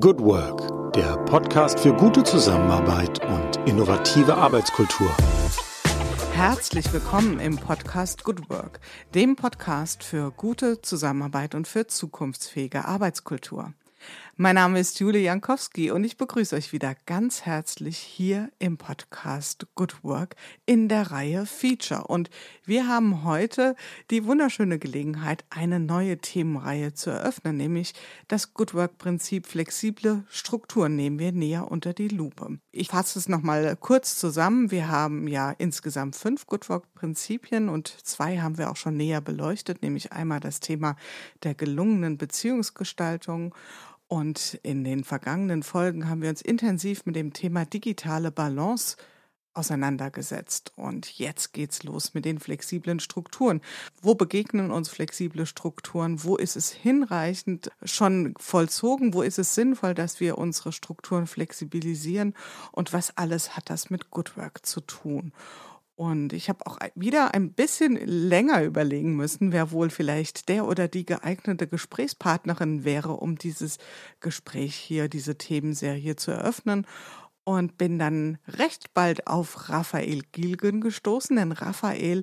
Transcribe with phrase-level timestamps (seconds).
[0.00, 5.14] Good Work, der Podcast für gute Zusammenarbeit und innovative Arbeitskultur.
[6.32, 8.80] Herzlich willkommen im Podcast Good Work,
[9.14, 13.74] dem Podcast für gute Zusammenarbeit und für zukunftsfähige Arbeitskultur.
[14.36, 19.66] Mein Name ist Julie Jankowski und ich begrüße euch wieder ganz herzlich hier im Podcast
[19.74, 22.04] Good Work in der Reihe Feature.
[22.04, 22.30] Und
[22.64, 23.76] wir haben heute
[24.10, 27.92] die wunderschöne Gelegenheit, eine neue Themenreihe zu eröffnen, nämlich
[28.26, 32.58] das Good Work Prinzip flexible Strukturen nehmen wir näher unter die Lupe.
[32.70, 34.70] Ich fasse es nochmal kurz zusammen.
[34.70, 39.20] Wir haben ja insgesamt fünf Good Work Prinzipien und zwei haben wir auch schon näher
[39.20, 40.96] beleuchtet, nämlich einmal das Thema
[41.42, 43.54] der gelungenen Beziehungsgestaltung
[44.12, 48.98] und in den vergangenen Folgen haben wir uns intensiv mit dem Thema digitale Balance
[49.54, 50.74] auseinandergesetzt.
[50.76, 53.62] Und jetzt geht's los mit den flexiblen Strukturen.
[54.02, 56.22] Wo begegnen uns flexible Strukturen?
[56.24, 59.14] Wo ist es hinreichend schon vollzogen?
[59.14, 62.34] Wo ist es sinnvoll, dass wir unsere Strukturen flexibilisieren?
[62.70, 65.32] Und was alles hat das mit Good Work zu tun?
[65.94, 70.88] Und ich habe auch wieder ein bisschen länger überlegen müssen, wer wohl vielleicht der oder
[70.88, 73.78] die geeignete Gesprächspartnerin wäre, um dieses
[74.20, 76.86] Gespräch hier, diese Themenserie zu eröffnen.
[77.44, 82.22] Und bin dann recht bald auf Raphael Gilgen gestoßen, denn Raphael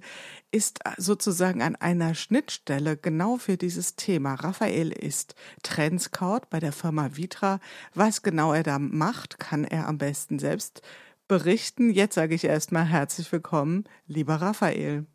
[0.49, 4.35] ist sozusagen an einer Schnittstelle genau für dieses Thema.
[4.35, 7.59] Raphael ist Trendscout bei der Firma Vitra.
[7.93, 10.81] Was genau er da macht, kann er am besten selbst
[11.29, 11.91] berichten.
[11.91, 15.05] Jetzt sage ich erstmal herzlich willkommen, lieber Raphael.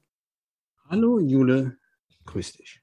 [0.89, 1.77] Hallo Jule,
[2.25, 2.81] grüß dich.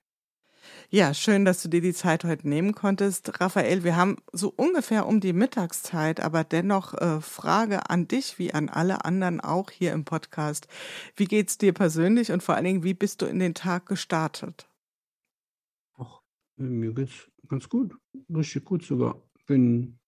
[0.89, 3.39] Ja, schön, dass du dir die Zeit heute nehmen konntest.
[3.39, 8.53] Raphael, wir haben so ungefähr um die Mittagszeit, aber dennoch äh, Frage an dich wie
[8.53, 10.67] an alle anderen auch hier im Podcast.
[11.15, 14.69] Wie geht's dir persönlich und vor allen Dingen, wie bist du in den Tag gestartet?
[15.97, 16.21] Ach,
[16.57, 17.95] mir geht's ganz gut,
[18.29, 19.15] richtig gut sogar.
[19.47, 20.00] Bin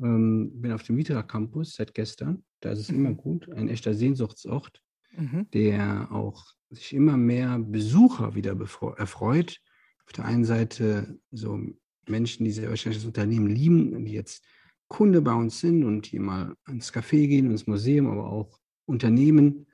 [0.00, 2.44] ähm, bin auf dem Vitra Campus seit gestern.
[2.60, 2.96] Da ist es mhm.
[2.96, 3.50] immer gut.
[3.52, 4.82] Ein echter Sehnsuchtsort,
[5.16, 5.48] mhm.
[5.52, 8.56] der auch sich immer mehr Besucher wieder
[8.96, 9.60] erfreut.
[10.06, 11.60] Auf der einen Seite so
[12.08, 14.44] Menschen, die sehr wahrscheinlich das Unternehmen lieben, die jetzt
[14.88, 19.66] Kunde bei uns sind und die mal ins Café gehen, ins Museum, aber auch Unternehmen.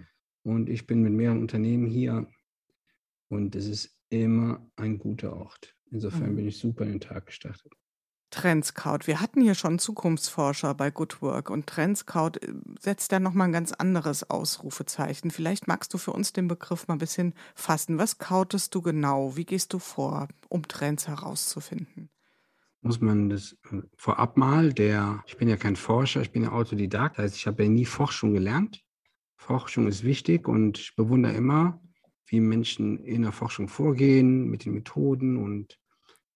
[0.43, 2.27] Und ich bin mit mehreren Unternehmen hier
[3.29, 5.75] und es ist immer ein guter Ort.
[5.91, 6.37] Insofern mhm.
[6.37, 7.73] bin ich super in den Tag gestartet.
[8.33, 9.07] Trendscout.
[9.07, 13.53] Wir hatten hier schon Zukunftsforscher bei Good Work und Trendscout äh, setzt da nochmal ein
[13.53, 15.31] ganz anderes Ausrufezeichen.
[15.31, 17.99] Vielleicht magst du für uns den Begriff mal ein bisschen fassen.
[17.99, 19.37] Was cautest du genau?
[19.37, 22.09] Wie gehst du vor, um Trends herauszufinden?
[22.81, 26.53] Muss man das äh, vorab mal, der, ich bin ja kein Forscher, ich bin ja
[26.53, 28.83] Autodidakt, heißt, ich habe ja nie Forschung gelernt.
[29.37, 31.81] Forschung ist wichtig und ich bewundere immer,
[32.27, 35.79] wie Menschen in der Forschung vorgehen, mit den Methoden und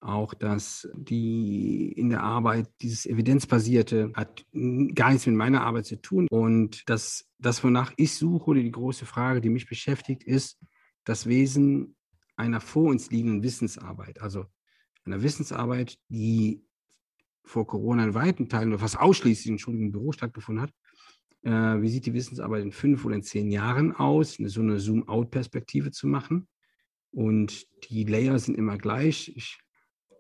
[0.01, 4.45] auch, dass die in der Arbeit dieses Evidenzbasierte hat
[4.95, 6.29] gar nichts mit meiner Arbeit zu tun.
[6.31, 10.59] Und das, das wonach ich suche oder die große Frage, die mich beschäftigt, ist
[11.05, 11.97] das Wesen
[12.37, 14.21] einer vor uns liegenden Wissensarbeit.
[14.21, 14.47] Also
[15.05, 16.63] einer Wissensarbeit, die
[17.45, 20.73] vor Corona in weiten Teilen oder fast ausschließlich in im Büro stattgefunden hat.
[21.43, 24.34] Äh, wie sieht die Wissensarbeit in fünf oder in zehn Jahren aus?
[24.34, 26.49] So eine Zoom-out-Perspektive zu machen.
[27.13, 29.33] Und die Layer sind immer gleich.
[29.37, 29.59] Ich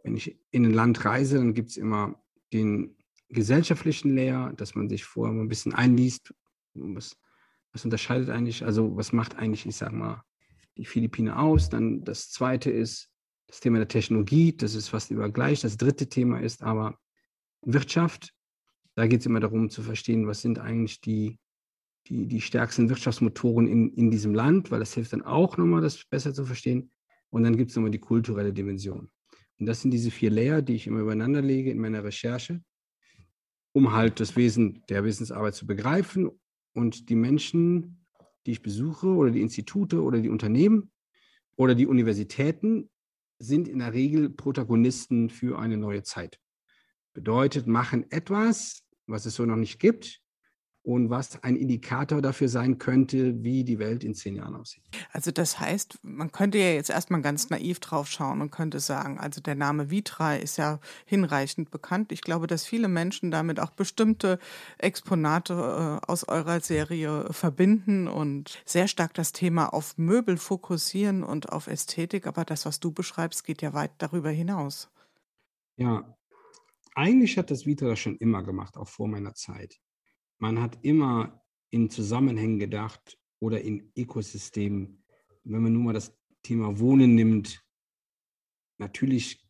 [0.06, 2.22] wenn ich in ein Land reise, dann gibt es immer
[2.52, 2.96] den
[3.28, 6.32] gesellschaftlichen Layer, dass man sich vorher mal ein bisschen einliest.
[6.74, 7.18] Was,
[7.72, 10.22] was unterscheidet eigentlich, also was macht eigentlich, ich sage mal,
[10.76, 11.70] die Philippine aus?
[11.70, 13.10] Dann das zweite ist
[13.48, 15.62] das Thema der Technologie, das ist fast über gleich.
[15.62, 16.96] Das dritte Thema ist aber
[17.62, 18.32] Wirtschaft.
[18.94, 21.40] Da geht es immer darum zu verstehen, was sind eigentlich die,
[22.06, 26.04] die, die stärksten Wirtschaftsmotoren in, in diesem Land, weil das hilft dann auch nochmal, das
[26.04, 26.92] besser zu verstehen.
[27.30, 29.10] Und dann gibt es nochmal die kulturelle Dimension.
[29.58, 32.62] Und das sind diese vier Layer, die ich immer übereinander lege in meiner Recherche,
[33.72, 36.30] um halt das Wesen der Wissensarbeit zu begreifen
[36.74, 38.06] und die Menschen,
[38.44, 40.90] die ich besuche oder die Institute oder die Unternehmen
[41.56, 42.90] oder die Universitäten
[43.38, 46.38] sind in der Regel Protagonisten für eine neue Zeit.
[47.12, 50.22] Bedeutet, machen etwas, was es so noch nicht gibt,
[50.86, 54.84] und was ein Indikator dafür sein könnte, wie die Welt in zehn Jahren aussieht.
[55.10, 59.18] Also das heißt, man könnte ja jetzt erstmal ganz naiv drauf schauen und könnte sagen,
[59.18, 62.12] also der Name Vitra ist ja hinreichend bekannt.
[62.12, 64.38] Ich glaube, dass viele Menschen damit auch bestimmte
[64.78, 65.54] Exponate
[66.04, 71.66] äh, aus eurer Serie verbinden und sehr stark das Thema auf Möbel fokussieren und auf
[71.66, 72.28] Ästhetik.
[72.28, 74.88] Aber das, was du beschreibst, geht ja weit darüber hinaus.
[75.76, 76.16] Ja,
[76.94, 79.80] eigentlich hat das Vitra schon immer gemacht, auch vor meiner Zeit
[80.38, 85.04] man hat immer in Zusammenhängen gedacht oder in Ökosystemen.
[85.44, 87.62] Wenn man nun mal das Thema Wohnen nimmt,
[88.78, 89.46] natürlich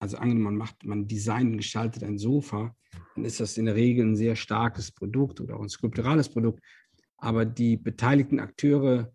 [0.00, 2.76] also angenommen, man macht, man designt und gestaltet ein Sofa,
[3.14, 6.62] dann ist das in der Regel ein sehr starkes Produkt oder auch ein skulpturales Produkt.
[7.16, 9.12] Aber die beteiligten Akteure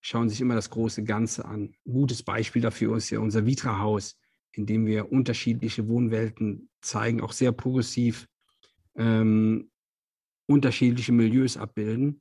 [0.00, 1.72] schauen sich immer das große Ganze an.
[1.86, 4.18] Ein gutes Beispiel dafür ist ja unser Vitra-Haus,
[4.52, 8.28] in dem wir unterschiedliche Wohnwelten zeigen, auch sehr progressiv
[8.96, 9.70] ähm,
[10.46, 12.20] unterschiedliche Milieus abbilden.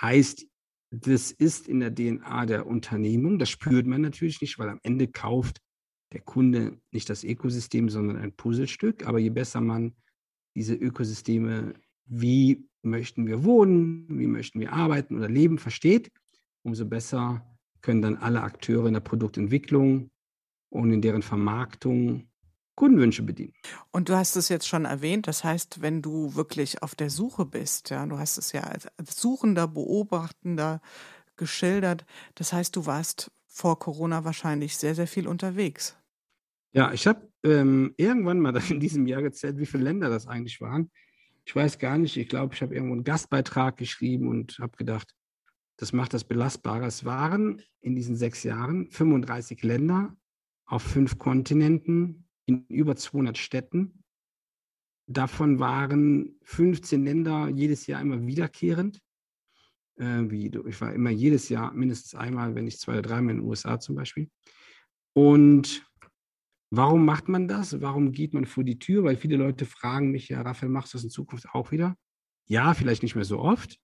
[0.00, 0.46] Heißt,
[0.90, 3.38] das ist in der DNA der Unternehmung.
[3.38, 5.60] Das spürt man natürlich nicht, weil am Ende kauft
[6.12, 9.06] der Kunde nicht das Ökosystem, sondern ein Puzzlestück.
[9.06, 9.94] Aber je besser man
[10.54, 11.74] diese Ökosysteme,
[12.04, 16.10] wie möchten wir wohnen, wie möchten wir arbeiten oder leben, versteht,
[16.62, 17.46] umso besser
[17.80, 20.10] können dann alle Akteure in der Produktentwicklung
[20.70, 22.28] und in deren Vermarktung
[22.74, 23.52] Kundenwünsche bedienen.
[23.90, 27.44] Und du hast es jetzt schon erwähnt, das heißt, wenn du wirklich auf der Suche
[27.44, 28.88] bist, ja, du hast es ja als
[29.20, 30.80] Suchender, Beobachtender
[31.36, 32.04] geschildert,
[32.34, 35.96] das heißt, du warst vor Corona wahrscheinlich sehr, sehr viel unterwegs.
[36.72, 40.60] Ja, ich habe ähm, irgendwann mal in diesem Jahr gezählt, wie viele Länder das eigentlich
[40.60, 40.90] waren.
[41.44, 45.12] Ich weiß gar nicht, ich glaube, ich habe irgendwo einen Gastbeitrag geschrieben und habe gedacht,
[45.76, 46.86] das macht das belastbarer.
[46.86, 50.16] Es waren in diesen sechs Jahren 35 Länder
[50.64, 54.02] auf fünf Kontinenten in über 200 Städten.
[55.06, 59.00] Davon waren 15 Länder jedes Jahr immer wiederkehrend.
[59.98, 63.48] Äh, ich war immer jedes Jahr mindestens einmal, wenn nicht zwei oder dreimal in den
[63.48, 64.30] USA zum Beispiel.
[65.14, 65.86] Und
[66.70, 67.80] warum macht man das?
[67.80, 69.04] Warum geht man vor die Tür?
[69.04, 71.96] Weil viele Leute fragen mich, ja, Raphael, machst du das in Zukunft auch wieder?
[72.48, 73.78] Ja, vielleicht nicht mehr so oft,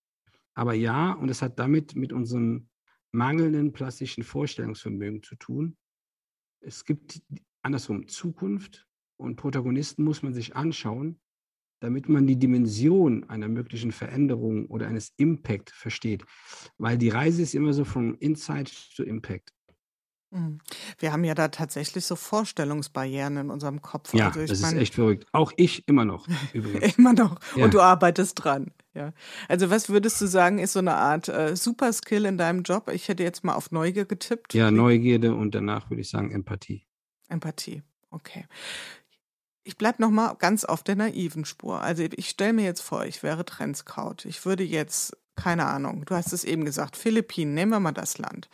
[0.55, 2.69] aber ja, und es hat damit mit unserem
[3.12, 5.76] mangelnden plastischen Vorstellungsvermögen zu tun.
[6.60, 7.22] Es gibt
[7.69, 8.87] andersrum, Zukunft
[9.17, 11.20] und Protagonisten muss man sich anschauen,
[11.81, 16.25] damit man die Dimension einer möglichen Veränderung oder eines Impact versteht.
[16.76, 19.53] Weil die Reise ist immer so von Insight zu Impact.
[20.31, 20.59] Mhm.
[20.99, 24.12] Wir haben ja da tatsächlich so Vorstellungsbarrieren in unserem Kopf.
[24.12, 25.26] Ja, also das ist echt verrückt.
[25.32, 26.26] Auch ich immer noch.
[26.99, 27.38] immer noch.
[27.56, 27.65] Ja.
[27.65, 28.73] Und du arbeitest dran.
[28.94, 29.12] Ja.
[29.49, 32.91] Also was würdest du sagen, ist so eine Art äh, Superskill in deinem Job?
[32.93, 34.53] Ich hätte jetzt mal auf Neugier getippt.
[34.55, 36.88] Ja, Neugierde und danach würde ich sagen Empathie.
[37.29, 38.47] Empathie, okay.
[39.65, 41.83] Ich bleibe nochmal ganz auf der naiven Spur.
[41.83, 44.25] Also ich stelle mir jetzt vor, ich wäre Trendscout.
[44.25, 48.17] Ich würde jetzt, keine Ahnung, du hast es eben gesagt, Philippinen, nehmen wir mal das
[48.17, 48.49] Land.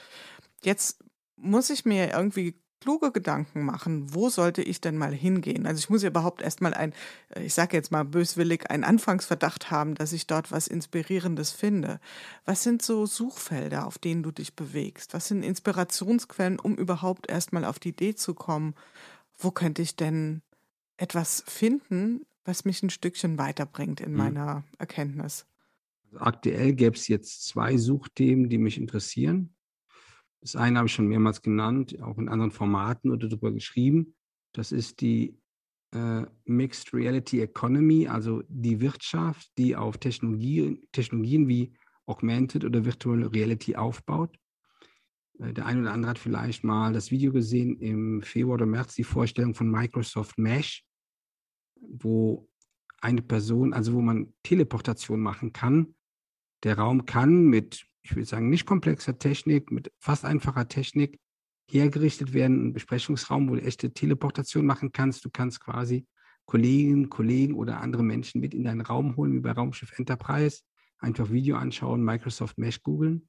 [0.62, 1.04] Jetzt
[1.36, 5.66] muss ich mir irgendwie kluge Gedanken machen, wo sollte ich denn mal hingehen?
[5.66, 6.92] Also ich muss ja überhaupt erstmal ein,
[7.40, 11.98] ich sage jetzt mal böswillig, einen Anfangsverdacht haben, dass ich dort was Inspirierendes finde.
[12.44, 15.14] Was sind so Suchfelder, auf denen du dich bewegst?
[15.14, 18.74] Was sind Inspirationsquellen, um überhaupt erstmal auf die Idee zu kommen,
[19.38, 20.42] wo könnte ich denn
[20.98, 24.18] etwas finden, was mich ein Stückchen weiterbringt in mhm.
[24.18, 25.46] meiner Erkenntnis?
[26.04, 29.53] Also aktuell gäbe es jetzt zwei Suchthemen, die mich interessieren.
[30.44, 34.14] Das eine habe ich schon mehrmals genannt, auch in anderen Formaten oder darüber geschrieben.
[34.52, 35.38] Das ist die
[35.94, 41.72] äh, Mixed Reality Economy, also die Wirtschaft, die auf Technologie, Technologien wie
[42.04, 44.36] Augmented oder Virtual Reality aufbaut.
[45.38, 48.96] Äh, der eine oder andere hat vielleicht mal das Video gesehen im Februar oder März,
[48.96, 50.84] die Vorstellung von Microsoft Mesh,
[51.80, 52.46] wo
[53.00, 55.94] eine Person, also wo man Teleportation machen kann.
[56.64, 61.18] Der Raum kann mit ich würde sagen, nicht komplexer Technik, mit fast einfacher Technik
[61.70, 62.68] hergerichtet werden.
[62.68, 65.24] Ein Besprechungsraum, wo du echte Teleportation machen kannst.
[65.24, 66.06] Du kannst quasi
[66.44, 70.60] Kolleginnen, Kollegen oder andere Menschen mit in deinen Raum holen, wie bei Raumschiff Enterprise.
[70.98, 73.28] Einfach Video anschauen, Microsoft Mesh googeln.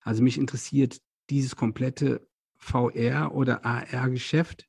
[0.00, 2.26] Also mich interessiert dieses komplette
[2.58, 4.68] VR- oder AR-Geschäft,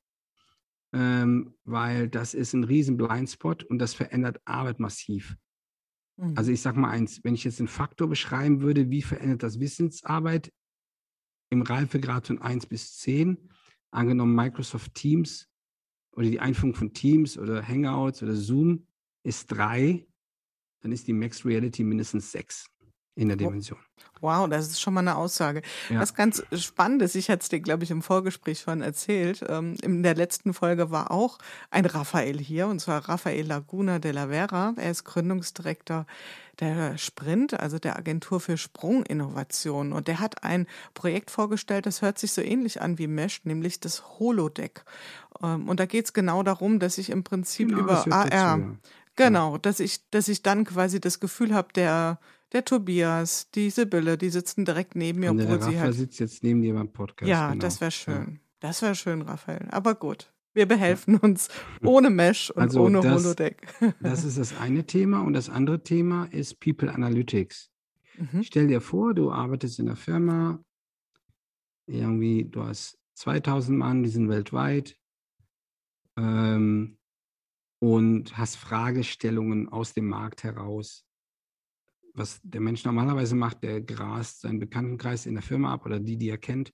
[0.94, 5.36] ähm, weil das ist ein riesen Blindspot und das verändert Arbeit massiv.
[6.18, 6.34] Mhm.
[6.38, 9.60] Also ich sage mal eins, wenn ich jetzt einen Faktor beschreiben würde, wie verändert das
[9.60, 10.52] Wissensarbeit
[11.50, 13.50] im Reifegrad von 1 bis 10,
[13.92, 15.50] angenommen Microsoft Teams
[16.12, 18.88] oder die Einführung von Teams oder Hangouts oder Zoom
[19.24, 20.08] ist 3,
[20.82, 22.73] dann ist die Max Reality mindestens 6
[23.16, 23.80] in der Dimension.
[24.24, 25.62] Wow, das ist schon mal eine Aussage.
[25.90, 26.00] Ja.
[26.00, 29.76] Was ganz spannend ist, ich hatte es dir, glaube ich, im Vorgespräch schon erzählt, ähm,
[29.82, 31.40] in der letzten Folge war auch
[31.72, 34.76] ein Raphael hier, und zwar Raphael Laguna de la Vera.
[34.78, 36.06] Er ist Gründungsdirektor
[36.62, 39.92] der Sprint, also der Agentur für Sprunginnovation.
[39.92, 43.82] Und der hat ein Projekt vorgestellt, das hört sich so ähnlich an wie Mesh, nämlich
[43.82, 44.86] das Holodeck.
[45.42, 48.36] Ähm, und da geht es genau darum, dass ich im Prinzip genau, über AR, dazu,
[48.36, 48.60] ja.
[49.18, 52.20] genau, dass ich, dass ich dann quasi das Gefühl habe, der
[52.54, 55.96] der Tobias, die Sibylle, die sitzen direkt neben mir, obwohl der sie halt.
[55.96, 57.30] sitzt jetzt neben dir beim Podcast.
[57.30, 57.62] Ja, genau.
[57.62, 58.34] das wäre schön.
[58.34, 58.40] Ja.
[58.60, 59.68] Das wäre schön, Raphael.
[59.72, 60.30] Aber gut.
[60.54, 61.50] Wir behelfen uns
[61.84, 63.68] ohne Mesh und also ohne das, Holodeck.
[64.02, 65.22] das ist das eine Thema.
[65.22, 67.72] Und das andere Thema ist People Analytics.
[68.18, 68.44] Mhm.
[68.44, 70.64] Stell dir vor, du arbeitest in einer Firma,
[71.88, 74.96] irgendwie, du hast 2000 Mann, die sind weltweit.
[76.18, 76.98] ähm,
[77.80, 81.06] und hast Fragestellungen aus dem Markt heraus.
[82.14, 86.18] Was der Mensch normalerweise macht, der grast seinen Bekanntenkreis in der Firma ab oder die,
[86.18, 86.72] die er kennt.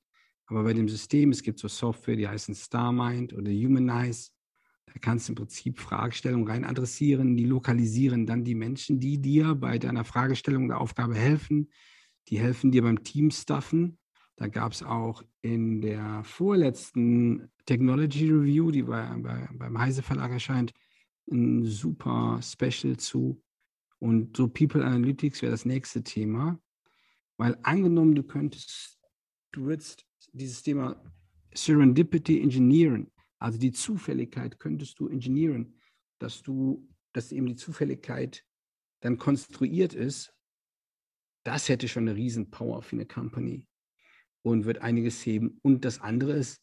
[0.48, 4.31] Aber bei dem System, es gibt so Software, die heißen StarMind oder Humanize.
[4.88, 9.55] Da kannst du im Prinzip Fragestellungen rein adressieren, die lokalisieren dann die Menschen, die dir
[9.55, 11.69] bei deiner Fragestellung der Aufgabe helfen.
[12.27, 14.00] Die helfen dir beim Teamstuffen.
[14.36, 20.31] Da gab es auch in der vorletzten Technology Review, die bei, bei, beim Heise Verlag
[20.31, 20.74] erscheint,
[21.31, 23.41] ein super Special zu.
[24.00, 26.60] Und so People Analytics wäre das nächste Thema.
[27.38, 29.00] Weil angenommen, du könntest,
[29.51, 31.01] du würdest dieses Thema
[31.53, 35.79] Serendipity Engineering, also die Zufälligkeit könntest du engineeren,
[36.20, 38.46] dass du, dass eben die Zufälligkeit
[39.01, 40.34] dann konstruiert ist,
[41.44, 43.65] das hätte schon eine Riesenpower für eine Company
[44.41, 45.60] und wird einiges heben.
[45.62, 46.62] Und das andere ist,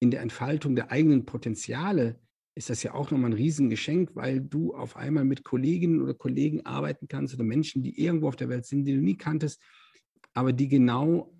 [0.00, 2.20] in der Entfaltung der eigenen Potenziale
[2.54, 6.64] ist das ja auch nochmal ein Riesengeschenk, weil du auf einmal mit Kolleginnen oder Kollegen
[6.64, 9.60] arbeiten kannst oder Menschen, die irgendwo auf der Welt sind, die du nie kanntest,
[10.34, 11.34] aber die genau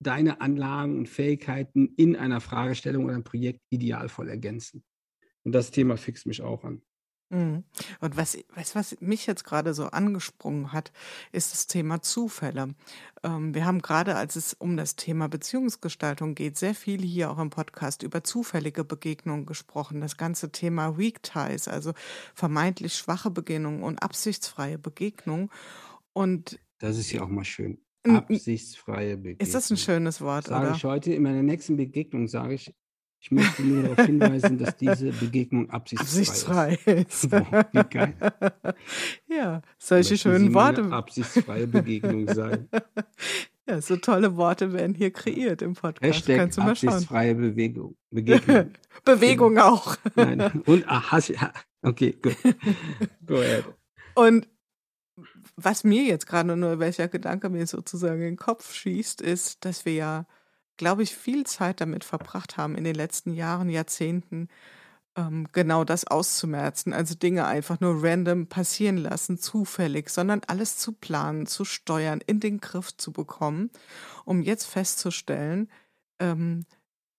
[0.00, 4.82] deine Anlagen und Fähigkeiten in einer Fragestellung oder einem Projekt idealvoll ergänzen.
[5.44, 6.82] Und das Thema fixt mich auch an.
[7.32, 7.64] Mhm.
[8.00, 10.92] Und was, was, was mich jetzt gerade so angesprungen hat,
[11.32, 12.74] ist das Thema Zufälle.
[13.22, 17.38] Ähm, wir haben gerade, als es um das Thema Beziehungsgestaltung geht, sehr viel hier auch
[17.38, 20.02] im Podcast über zufällige Begegnungen gesprochen.
[20.02, 21.94] Das ganze Thema Weak Ties, also
[22.34, 25.48] vermeintlich schwache Begegnungen und absichtsfreie Begegnungen.
[26.12, 27.78] Und das ist ja auch mal schön.
[28.06, 29.46] Absichtsfreie Begegnung.
[29.46, 30.76] Ist das ein schönes Wort, sage oder?
[30.76, 32.74] ich heute in meiner nächsten Begegnung, sage ich,
[33.22, 37.30] ich möchte nur darauf hinweisen, dass diese Begegnung absichtsfrei, absichtsfrei ist.
[37.30, 38.14] Boah, wie geil.
[39.28, 40.84] Ja, solche Möchten schönen Sie Worte.
[40.92, 42.68] Absichtsfreie Begegnung sein.
[43.68, 46.02] Ja, so tolle Worte werden hier kreiert im Podcast.
[46.02, 46.88] Hashtag Kannst du mal schauen.
[46.88, 48.72] absichtsfreie Bewegung, Begegnung.
[49.04, 49.96] Bewegung auch.
[50.16, 50.60] Nein.
[50.66, 51.52] Und, ah, hast, ja,
[51.82, 52.36] okay, gut.
[53.24, 53.64] Go ahead.
[54.16, 54.48] Und
[55.54, 59.84] was mir jetzt gerade nur, welcher Gedanke mir sozusagen in den Kopf schießt, ist, dass
[59.84, 60.26] wir ja,
[60.82, 64.48] glaube ich, viel Zeit damit verbracht haben in den letzten Jahren, Jahrzehnten,
[65.16, 66.92] ähm, genau das auszumerzen.
[66.92, 72.40] Also Dinge einfach nur random passieren lassen, zufällig, sondern alles zu planen, zu steuern, in
[72.40, 73.70] den Griff zu bekommen,
[74.24, 75.70] um jetzt festzustellen,
[76.18, 76.66] ähm,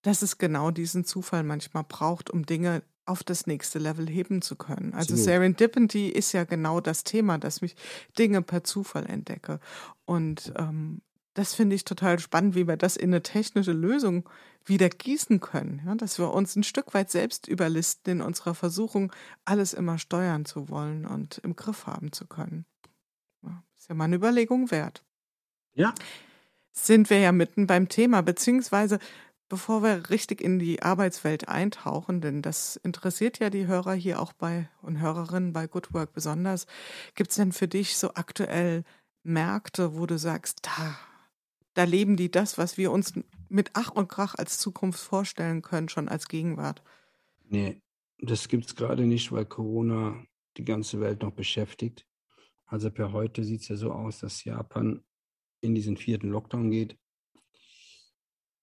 [0.01, 4.57] dass es genau diesen Zufall manchmal braucht, um Dinge auf das nächste Level heben zu
[4.57, 4.93] können.
[4.93, 5.23] Also Absolut.
[5.23, 7.77] Serendipity ist ja genau das Thema, dass ich
[8.19, 9.61] Dinge per Zufall entdecke.
[10.03, 11.01] Und ähm,
[11.33, 14.29] das finde ich total spannend, wie wir das in eine technische Lösung
[14.65, 15.81] wieder gießen können.
[15.85, 15.95] Ja?
[15.95, 19.11] Dass wir uns ein Stück weit selbst überlisten in unserer Versuchung,
[19.45, 22.65] alles immer steuern zu wollen und im Griff haben zu können.
[23.41, 25.03] Ja, ist ja mal eine Überlegung wert.
[25.73, 25.93] Ja,
[26.71, 28.99] Sind wir ja mitten beim Thema, beziehungsweise
[29.49, 34.33] bevor wir richtig in die Arbeitswelt eintauchen, denn das interessiert ja die Hörer hier auch
[34.33, 36.65] bei und Hörerinnen bei Good Work besonders,
[37.13, 38.83] gibt es denn für dich so aktuell
[39.23, 40.97] Märkte, wo du sagst, da,
[41.73, 43.13] da leben die das, was wir uns
[43.49, 46.81] mit Ach und Krach als Zukunft vorstellen können, schon als Gegenwart?
[47.53, 47.81] nee,
[48.19, 50.25] das gibt es gerade nicht, weil Corona
[50.57, 52.05] die ganze Welt noch beschäftigt.
[52.65, 55.03] Also per heute sieht es ja so aus, dass Japan
[55.61, 56.97] in diesen vierten Lockdown geht.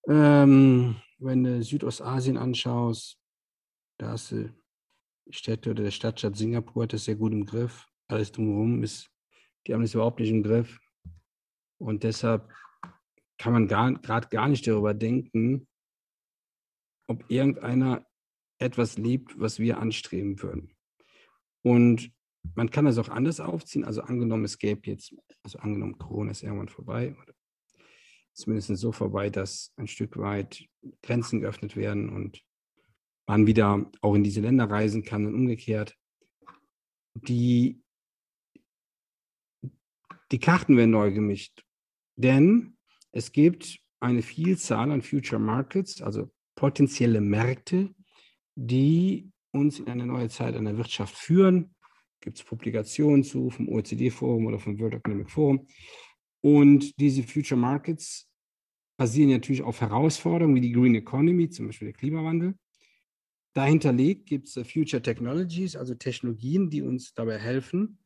[0.09, 3.19] Ähm, wenn du Südostasien anschaust,
[3.99, 4.53] da hast du
[5.31, 7.87] Städte oder der Stadtstaat Singapur hat das sehr gut im Griff.
[8.09, 9.11] Alles drumherum ist,
[9.67, 10.81] die haben das überhaupt nicht im Griff.
[11.79, 12.51] Und deshalb
[13.41, 15.67] kann man gerade gar nicht darüber denken,
[17.09, 18.07] ob irgendeiner
[18.59, 20.77] etwas lebt, was wir anstreben würden.
[21.63, 22.13] Und
[22.55, 23.85] man kann das auch anders aufziehen.
[23.85, 27.33] Also angenommen, es gäbe jetzt, also angenommen, Corona ist irgendwann vorbei oder
[28.35, 30.69] zumindest so vorbei, dass ein Stück weit
[31.03, 32.45] Grenzen geöffnet werden und
[33.27, 35.97] man wieder auch in diese Länder reisen kann und umgekehrt.
[37.15, 37.83] Die,
[40.31, 41.65] die Karten werden neu gemischt,
[42.17, 42.77] denn
[43.13, 47.95] es gibt eine Vielzahl an Future Markets, also potenzielle Märkte,
[48.55, 51.75] die uns in eine neue Zeit an der Wirtschaft führen.
[52.21, 55.67] Gibt es Publikationen zu vom OECD-Forum oder vom World Economic Forum.
[56.43, 58.29] Und diese Future Markets
[58.99, 62.55] basieren natürlich auf Herausforderungen wie die Green Economy, zum Beispiel der Klimawandel.
[63.55, 67.99] Dahinter liegt gibt es Future Technologies, also Technologien, die uns dabei helfen,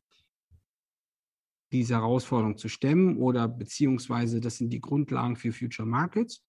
[1.75, 6.43] diese Herausforderung zu stemmen oder beziehungsweise das sind die Grundlagen für Future Markets.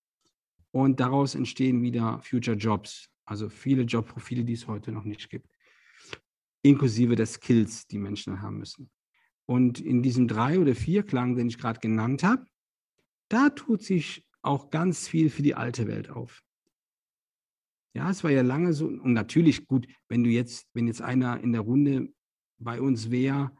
[0.70, 5.48] Und daraus entstehen wieder Future Jobs, also viele Jobprofile, die es heute noch nicht gibt,
[6.62, 8.90] inklusive der Skills, die Menschen haben müssen.
[9.46, 12.44] Und in diesem drei oder vier Klang, den ich gerade genannt habe,
[13.28, 16.42] da tut sich auch ganz viel für die alte Welt auf.
[17.94, 18.86] Ja, es war ja lange so.
[18.86, 22.12] Und natürlich gut, wenn du jetzt, wenn jetzt einer in der Runde
[22.58, 23.50] bei uns wäre,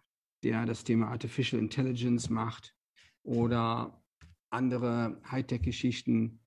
[0.47, 2.73] der das Thema Artificial Intelligence macht
[3.25, 4.01] oder
[4.51, 6.39] andere Hightech-Geschichten,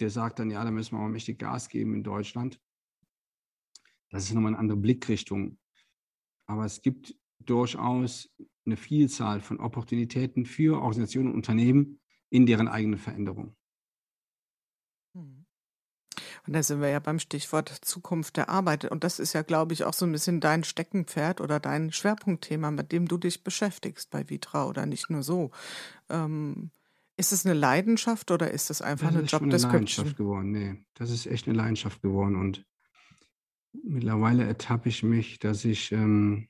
[0.00, 2.60] der sagt dann, ja, da müssen wir mal mächtig Gas geben in Deutschland.
[4.10, 5.56] Das ist nochmal eine andere Blickrichtung.
[6.46, 8.28] Aber es gibt durchaus
[8.66, 13.54] eine Vielzahl von Opportunitäten für Organisationen und Unternehmen in deren eigene Veränderung.
[16.46, 18.84] Und da sind wir ja beim Stichwort Zukunft der Arbeit.
[18.84, 22.70] Und das ist ja, glaube ich, auch so ein bisschen dein Steckenpferd oder dein Schwerpunktthema,
[22.70, 25.50] mit dem du dich beschäftigst bei Vitra oder nicht nur so.
[26.10, 26.70] Ähm,
[27.16, 30.04] ist es eine Leidenschaft oder ist es einfach das eine ist schon eine Jobdescription?
[30.04, 30.50] Leidenschaft geworden.
[30.50, 32.36] Nee, das ist echt eine Leidenschaft geworden.
[32.36, 32.66] Und
[33.82, 36.48] mittlerweile ertappe ich mich, dass ich, ähm,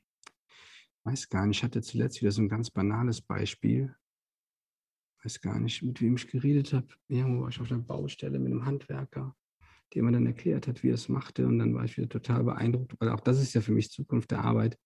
[1.04, 3.94] weiß gar nicht, ich hatte zuletzt wieder so ein ganz banales Beispiel.
[5.22, 6.88] Weiß gar nicht, mit wem ich geredet habe.
[7.08, 9.36] Irgendwo war ich auf einer Baustelle mit einem Handwerker,
[9.94, 11.46] der mir dann erklärt hat, wie er es machte.
[11.46, 14.30] Und dann war ich wieder total beeindruckt, weil auch das ist ja für mich Zukunft
[14.30, 14.78] der Arbeit.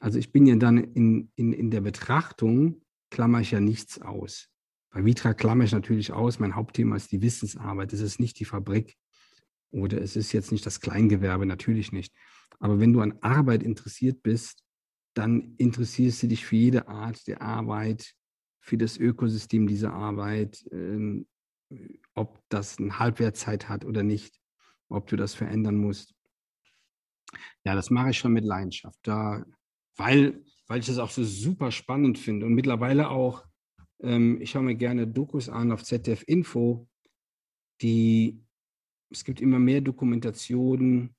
[0.00, 4.48] Also ich bin ja dann in, in, in der Betrachtung, klammer ich ja nichts aus.
[4.90, 7.92] Bei Vitra klammer ich natürlich aus, mein Hauptthema ist die Wissensarbeit.
[7.92, 8.96] Es ist nicht die Fabrik
[9.70, 12.14] oder es ist jetzt nicht das Kleingewerbe, natürlich nicht.
[12.58, 14.62] Aber wenn du an Arbeit interessiert bist,
[15.14, 18.14] dann interessierst du dich für jede Art der Arbeit,
[18.60, 21.26] für das Ökosystem dieser Arbeit, ähm,
[22.14, 24.40] ob das eine Halbwertzeit hat oder nicht,
[24.88, 26.14] ob du das verändern musst.
[27.64, 29.44] Ja, das mache ich schon mit Leidenschaft, da,
[29.96, 33.46] weil, weil ich das auch so super spannend finde und mittlerweile auch,
[34.00, 36.88] ähm, ich schaue mir gerne Dokus an auf ZDF Info,
[37.80, 38.44] die,
[39.10, 41.14] es gibt immer mehr Dokumentationen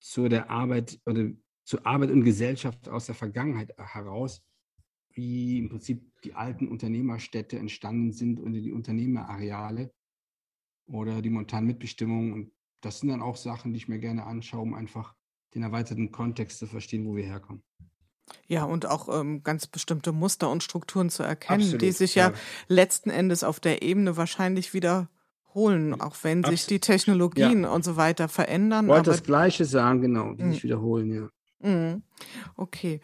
[0.00, 1.30] zu der Arbeit oder
[1.64, 4.42] zu Arbeit und Gesellschaft aus der Vergangenheit heraus,
[5.18, 9.90] wie im Prinzip die alten Unternehmerstädte entstanden sind und die Unternehmerareale
[10.86, 12.32] oder die Montanmitbestimmung.
[12.32, 15.16] Und das sind dann auch Sachen, die ich mir gerne anschaue, um einfach
[15.54, 17.64] den erweiterten Kontext zu verstehen, wo wir herkommen.
[18.46, 22.28] Ja, und auch ähm, ganz bestimmte Muster und Strukturen zu erkennen, die Absolut, sich ja
[22.28, 22.34] ja.
[22.68, 27.96] letzten Endes auf der Ebene wahrscheinlich wiederholen, auch wenn sich Abs- die Technologien und so
[27.96, 28.84] weiter verändern.
[28.84, 31.28] Ich wollte Aber das Gleiche sagen, genau, die sich wiederholen, ja.
[31.60, 32.02] Mhm.
[32.56, 33.00] Okay.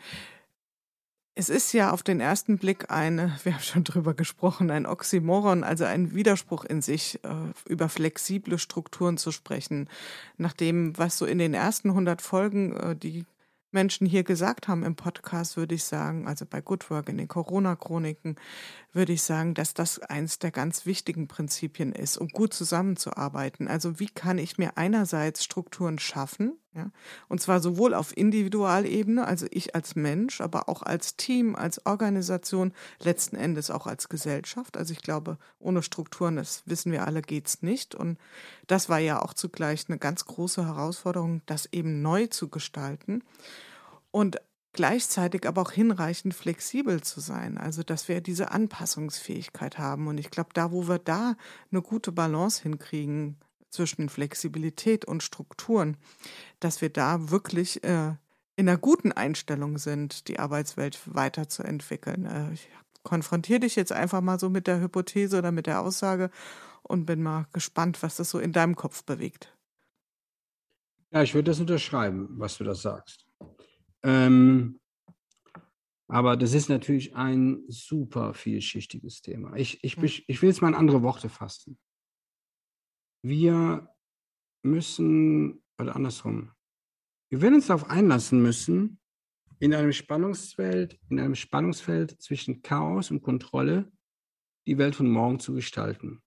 [1.36, 5.64] Es ist ja auf den ersten Blick eine, wir haben schon drüber gesprochen, ein Oxymoron,
[5.64, 7.28] also ein Widerspruch in sich, äh,
[7.68, 9.88] über flexible Strukturen zu sprechen.
[10.36, 13.24] Nach dem, was so in den ersten 100 Folgen äh, die
[13.72, 17.26] Menschen hier gesagt haben im Podcast, würde ich sagen, also bei Good Work in den
[17.26, 18.36] Corona-Chroniken,
[18.92, 23.66] würde ich sagen, dass das eins der ganz wichtigen Prinzipien ist, um gut zusammenzuarbeiten.
[23.66, 26.90] Also wie kann ich mir einerseits Strukturen schaffen, ja,
[27.28, 32.72] und zwar sowohl auf Individualebene, also ich als Mensch, aber auch als Team, als Organisation,
[33.00, 34.76] letzten Endes auch als Gesellschaft.
[34.76, 37.94] Also ich glaube, ohne Strukturen, das wissen wir alle, geht's nicht.
[37.94, 38.18] Und
[38.66, 43.22] das war ja auch zugleich eine ganz große Herausforderung, das eben neu zu gestalten
[44.10, 44.40] und
[44.72, 47.56] gleichzeitig aber auch hinreichend flexibel zu sein.
[47.56, 50.08] Also dass wir diese Anpassungsfähigkeit haben.
[50.08, 51.36] Und ich glaube, da, wo wir da
[51.70, 53.36] eine gute Balance hinkriegen
[53.74, 55.96] zwischen Flexibilität und Strukturen,
[56.60, 58.14] dass wir da wirklich äh,
[58.56, 62.26] in einer guten Einstellung sind, die Arbeitswelt weiterzuentwickeln.
[62.26, 62.68] Äh, ich
[63.02, 66.30] konfrontiere dich jetzt einfach mal so mit der Hypothese oder mit der Aussage
[66.82, 69.54] und bin mal gespannt, was das so in deinem Kopf bewegt.
[71.12, 73.26] Ja, ich würde das unterschreiben, was du da sagst.
[74.02, 74.80] Ähm,
[76.08, 79.54] aber das ist natürlich ein super vielschichtiges Thema.
[79.56, 80.04] Ich, ich, Hm.
[80.26, 81.78] ich will jetzt mal in andere Worte fassen.
[83.24, 83.88] Wir
[84.62, 86.52] müssen, oder andersrum,
[87.30, 89.00] wir werden uns darauf einlassen müssen,
[89.60, 93.90] in einem Spannungsfeld, in einem Spannungsfeld zwischen Chaos und Kontrolle
[94.66, 96.22] die Welt von morgen zu gestalten.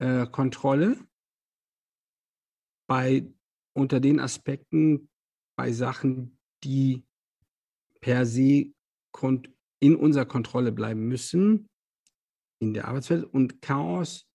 [0.00, 0.96] Äh, Kontrolle
[2.88, 3.30] bei
[3.76, 5.10] unter den Aspekten
[5.58, 7.04] bei Sachen, die
[8.00, 8.72] per se
[9.80, 11.68] in unserer Kontrolle bleiben müssen,
[12.62, 14.26] in der Arbeitswelt und Chaos,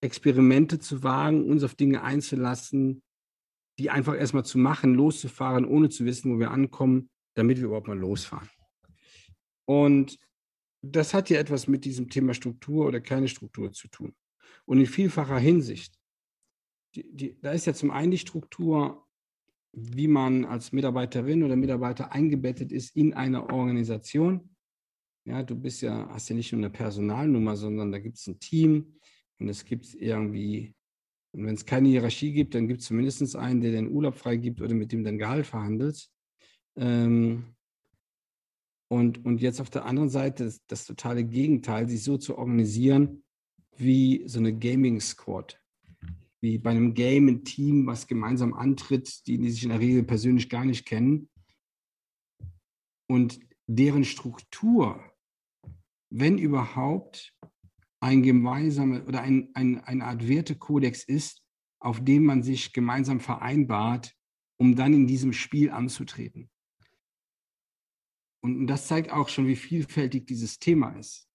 [0.00, 3.02] Experimente zu wagen, uns auf Dinge einzulassen,
[3.78, 7.88] die einfach erstmal zu machen, loszufahren, ohne zu wissen, wo wir ankommen, damit wir überhaupt
[7.88, 8.48] mal losfahren.
[9.66, 10.18] Und
[10.82, 14.14] das hat ja etwas mit diesem Thema Struktur oder keine Struktur zu tun.
[14.64, 15.98] Und in vielfacher Hinsicht.
[16.94, 19.06] Die, die, da ist ja zum einen die Struktur,
[19.72, 24.56] wie man als Mitarbeiterin oder Mitarbeiter eingebettet ist in einer Organisation.
[25.24, 28.40] Ja, du bist ja, hast ja nicht nur eine Personalnummer, sondern da gibt es ein
[28.40, 28.98] Team
[29.40, 30.74] und es gibt irgendwie,
[31.32, 34.60] und wenn es keine Hierarchie gibt, dann gibt es zumindest einen, der den Urlaub freigibt
[34.60, 36.08] oder mit dem dein Gehalt verhandelt.
[36.76, 37.56] Ähm,
[38.88, 43.22] und, und jetzt auf der anderen Seite das, das totale Gegenteil, sich so zu organisieren
[43.76, 45.60] wie so eine Gaming-Squad.
[46.42, 50.02] wie bei einem Game, ein Team, was gemeinsam antritt, die, die sich in der Regel
[50.02, 51.28] persönlich gar nicht kennen.
[53.08, 55.02] Und deren Struktur,
[56.10, 57.34] wenn überhaupt,
[58.00, 61.42] ein gemeinsamer oder ein, ein, eine Art Wertekodex ist,
[61.80, 64.14] auf dem man sich gemeinsam vereinbart,
[64.58, 66.50] um dann in diesem Spiel anzutreten.
[68.42, 71.30] Und das zeigt auch schon, wie vielfältig dieses Thema ist.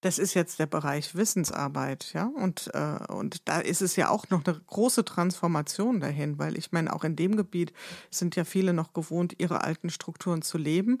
[0.00, 2.26] Das ist jetzt der Bereich Wissensarbeit, ja.
[2.26, 6.70] Und, äh, und da ist es ja auch noch eine große Transformation dahin, weil ich
[6.70, 7.72] meine, auch in dem Gebiet
[8.10, 10.98] sind ja viele noch gewohnt, ihre alten Strukturen zu leben.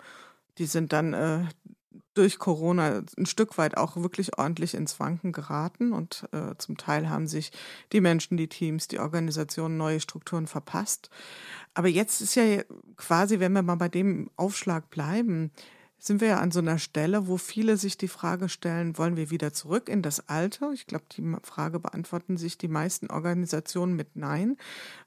[0.58, 1.46] Die sind dann äh,
[2.14, 7.08] durch Corona ein Stück weit auch wirklich ordentlich ins Wanken geraten und äh, zum Teil
[7.08, 7.52] haben sich
[7.92, 11.10] die Menschen, die Teams, die Organisationen neue Strukturen verpasst.
[11.74, 12.62] Aber jetzt ist ja
[12.96, 15.52] quasi, wenn wir mal bei dem Aufschlag bleiben,
[15.98, 19.30] sind wir ja an so einer Stelle, wo viele sich die Frage stellen, wollen wir
[19.30, 20.70] wieder zurück in das Alte?
[20.72, 24.56] Ich glaube, die Frage beantworten sich die meisten Organisationen mit Nein.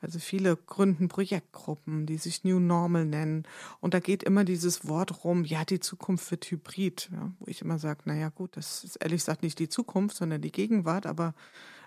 [0.01, 3.47] Also viele gründen Projektgruppen, die sich New Normal nennen.
[3.79, 7.09] Und da geht immer dieses Wort rum, ja, die Zukunft wird hybrid.
[7.13, 10.41] Ja, wo ich immer sage, naja gut, das ist ehrlich gesagt nicht die Zukunft, sondern
[10.41, 11.33] die Gegenwart, aber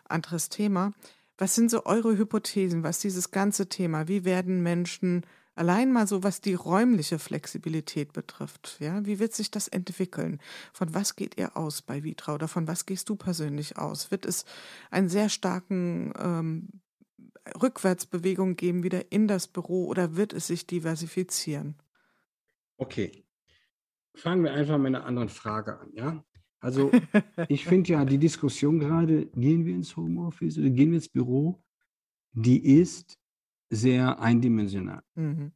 [0.06, 0.92] anderes Thema.
[1.36, 6.24] Was sind so eure Hypothesen, was dieses ganze Thema, wie werden Menschen Allein mal so,
[6.24, 8.76] was die räumliche Flexibilität betrifft.
[8.80, 10.40] Ja, wie wird sich das entwickeln?
[10.72, 14.10] Von was geht ihr aus bei Vitra oder von was gehst du persönlich aus?
[14.10, 14.44] Wird es
[14.90, 16.68] einen sehr starken ähm,
[17.62, 21.76] Rückwärtsbewegung geben wieder in das Büro oder wird es sich diversifizieren?
[22.76, 23.24] Okay.
[24.16, 26.24] Fangen wir einfach mit einer anderen Frage an, ja?
[26.58, 26.90] Also,
[27.48, 31.62] ich finde ja die Diskussion gerade, gehen wir ins Homeoffice oder gehen wir ins Büro,
[32.32, 33.18] die ist
[33.74, 35.02] sehr eindimensional.
[35.14, 35.52] Mhm.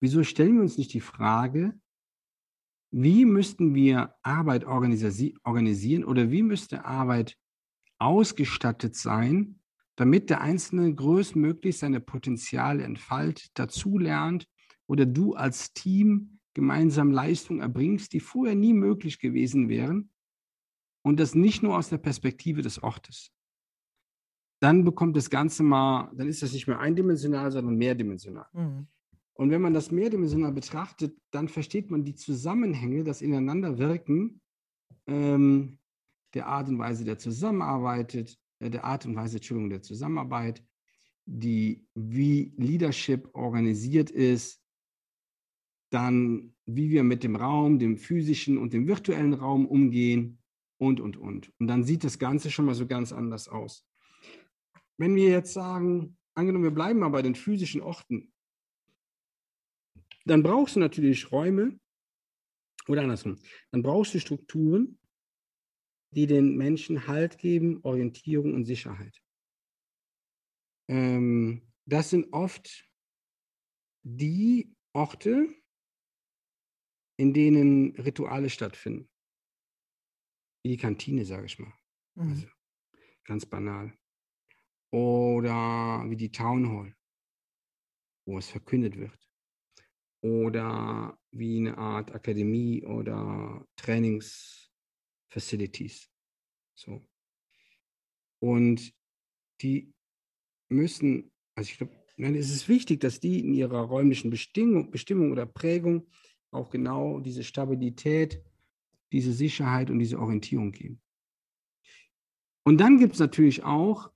[0.00, 1.78] Wieso stellen wir uns nicht die Frage,
[2.90, 7.36] wie müssten wir Arbeit organisi organisieren oder wie müsste Arbeit
[7.98, 9.60] ausgestattet sein,
[9.96, 14.48] damit der Einzelne größtmöglich seine Potenziale entfaltet, dazulernt
[14.86, 20.10] oder du als Team gemeinsam Leistungen erbringst, die vorher nie möglich gewesen wären
[21.02, 23.30] und das nicht nur aus der Perspektive des Ortes
[24.60, 28.46] dann bekommt das Ganze mal, dann ist das nicht mehr eindimensional, sondern mehrdimensional.
[28.52, 28.86] Mhm.
[29.34, 34.42] Und wenn man das mehrdimensional betrachtet, dann versteht man die Zusammenhänge, das Ineinanderwirken
[35.06, 35.78] ähm,
[36.34, 38.14] der Art und Weise der Zusammenarbeit,
[38.58, 40.62] äh, der Art und Weise, Entschuldigung, der Zusammenarbeit,
[41.24, 44.62] die, wie Leadership organisiert ist,
[45.90, 50.38] dann wie wir mit dem Raum, dem physischen und dem virtuellen Raum umgehen
[50.78, 51.52] und, und, und.
[51.58, 53.86] Und dann sieht das Ganze schon mal so ganz anders aus.
[55.00, 58.34] Wenn wir jetzt sagen, angenommen, wir bleiben mal bei den physischen Orten,
[60.26, 61.80] dann brauchst du natürlich Räume
[62.86, 63.38] oder andersrum,
[63.70, 65.00] dann brauchst du Strukturen,
[66.10, 69.22] die den Menschen Halt geben, Orientierung und Sicherheit.
[70.90, 72.86] Ähm, das sind oft
[74.02, 75.48] die Orte,
[77.16, 79.08] in denen Rituale stattfinden.
[80.62, 81.72] Wie die Kantine, sage ich mal.
[82.16, 82.32] Mhm.
[82.32, 82.46] Also
[83.24, 83.98] ganz banal
[84.90, 86.96] oder wie die Town Hall,
[88.26, 89.12] wo es verkündet wird.
[90.22, 96.10] Oder wie eine Art Akademie oder Trainingsfacilities.
[96.74, 97.08] So.
[98.42, 98.92] Und
[99.62, 99.94] die
[100.68, 105.46] müssen, also ich glaube, es ist wichtig, dass die in ihrer räumlichen Bestimmung, Bestimmung oder
[105.46, 106.06] Prägung
[106.50, 108.44] auch genau diese Stabilität,
[109.12, 111.00] diese Sicherheit und diese Orientierung geben.
[112.64, 114.10] Und dann gibt es natürlich auch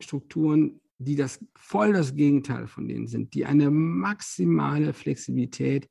[0.00, 5.88] Strukturen, die das voll das Gegenteil von denen sind, die eine maximale Flexibilität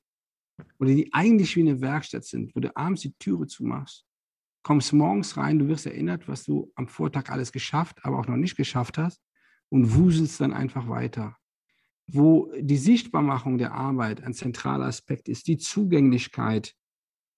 [0.79, 4.05] oder die eigentlich wie eine Werkstatt sind, wo du abends die Türe zumachst,
[4.63, 8.37] kommst morgens rein, du wirst erinnert, was du am Vortag alles geschafft, aber auch noch
[8.37, 9.21] nicht geschafft hast
[9.69, 11.37] und wuselst dann einfach weiter.
[12.07, 16.75] Wo die Sichtbarmachung der Arbeit ein zentraler Aspekt ist, die Zugänglichkeit,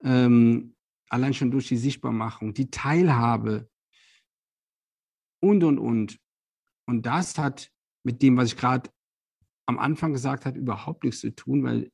[0.04, 0.76] ähm,
[1.10, 3.70] allein schon durch die Sichtbarmachung, die Teilhabe
[5.40, 6.20] und, und, und.
[6.86, 7.72] Und das hat
[8.04, 8.90] mit dem, was ich gerade
[9.66, 11.92] am Anfang gesagt habe, überhaupt nichts zu tun, weil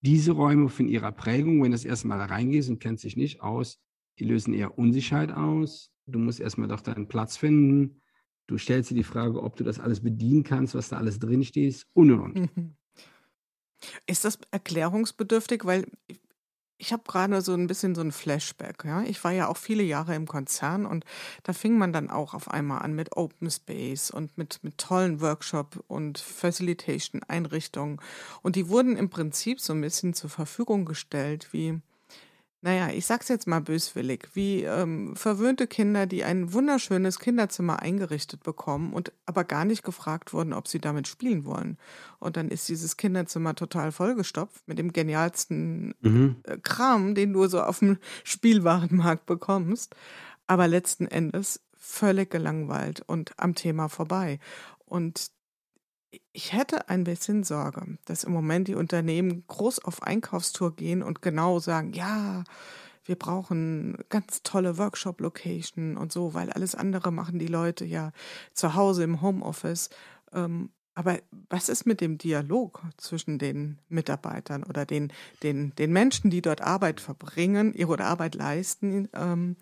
[0.00, 3.16] diese Räume von ihrer Prägung, wenn du das erste Mal da reingehst und kennst dich
[3.16, 3.80] nicht aus,
[4.18, 5.90] die lösen eher Unsicherheit aus.
[6.06, 8.00] Du musst erstmal doch deinen Platz finden.
[8.46, 11.44] Du stellst dir die Frage, ob du das alles bedienen kannst, was da alles drin
[11.44, 12.56] steht und und und.
[12.56, 12.76] Mhm.
[14.06, 15.64] Ist das erklärungsbedürftig?
[15.64, 15.86] Weil
[16.78, 19.02] ich habe gerade so ein bisschen so ein Flashback, ja.
[19.02, 21.04] Ich war ja auch viele Jahre im Konzern und
[21.42, 25.20] da fing man dann auch auf einmal an mit Open Space und mit, mit tollen
[25.20, 28.00] Workshop und Facilitation Einrichtungen.
[28.42, 31.80] Und die wurden im Prinzip so ein bisschen zur Verfügung gestellt wie
[32.60, 38.42] naja, ich sag's jetzt mal böswillig, wie ähm, verwöhnte Kinder, die ein wunderschönes Kinderzimmer eingerichtet
[38.42, 41.78] bekommen und aber gar nicht gefragt wurden, ob sie damit spielen wollen.
[42.18, 46.36] Und dann ist dieses Kinderzimmer total vollgestopft mit dem genialsten mhm.
[46.42, 49.94] Äh, Kram, den du so auf dem Spielwarenmarkt bekommst.
[50.48, 54.40] Aber letzten Endes völlig gelangweilt und am Thema vorbei.
[54.84, 55.30] Und
[56.32, 61.22] ich hätte ein bisschen Sorge, dass im Moment die Unternehmen groß auf Einkaufstour gehen und
[61.22, 62.44] genau sagen, ja,
[63.04, 68.12] wir brauchen ganz tolle Workshop-Location und so, weil alles andere machen die Leute ja
[68.52, 69.90] zu Hause im Homeoffice.
[70.32, 71.18] Ähm, aber
[71.48, 76.60] was ist mit dem Dialog zwischen den Mitarbeitern oder den, den, den Menschen, die dort
[76.60, 79.56] Arbeit verbringen, ihre Arbeit leisten ähm,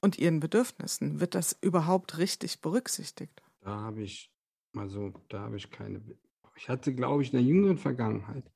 [0.00, 1.20] und ihren Bedürfnissen?
[1.20, 3.42] Wird das überhaupt richtig berücksichtigt?
[3.60, 4.32] Da habe ich
[4.76, 6.02] also da habe ich keine.
[6.56, 8.50] Ich hatte, glaube ich, in der jüngeren Vergangenheit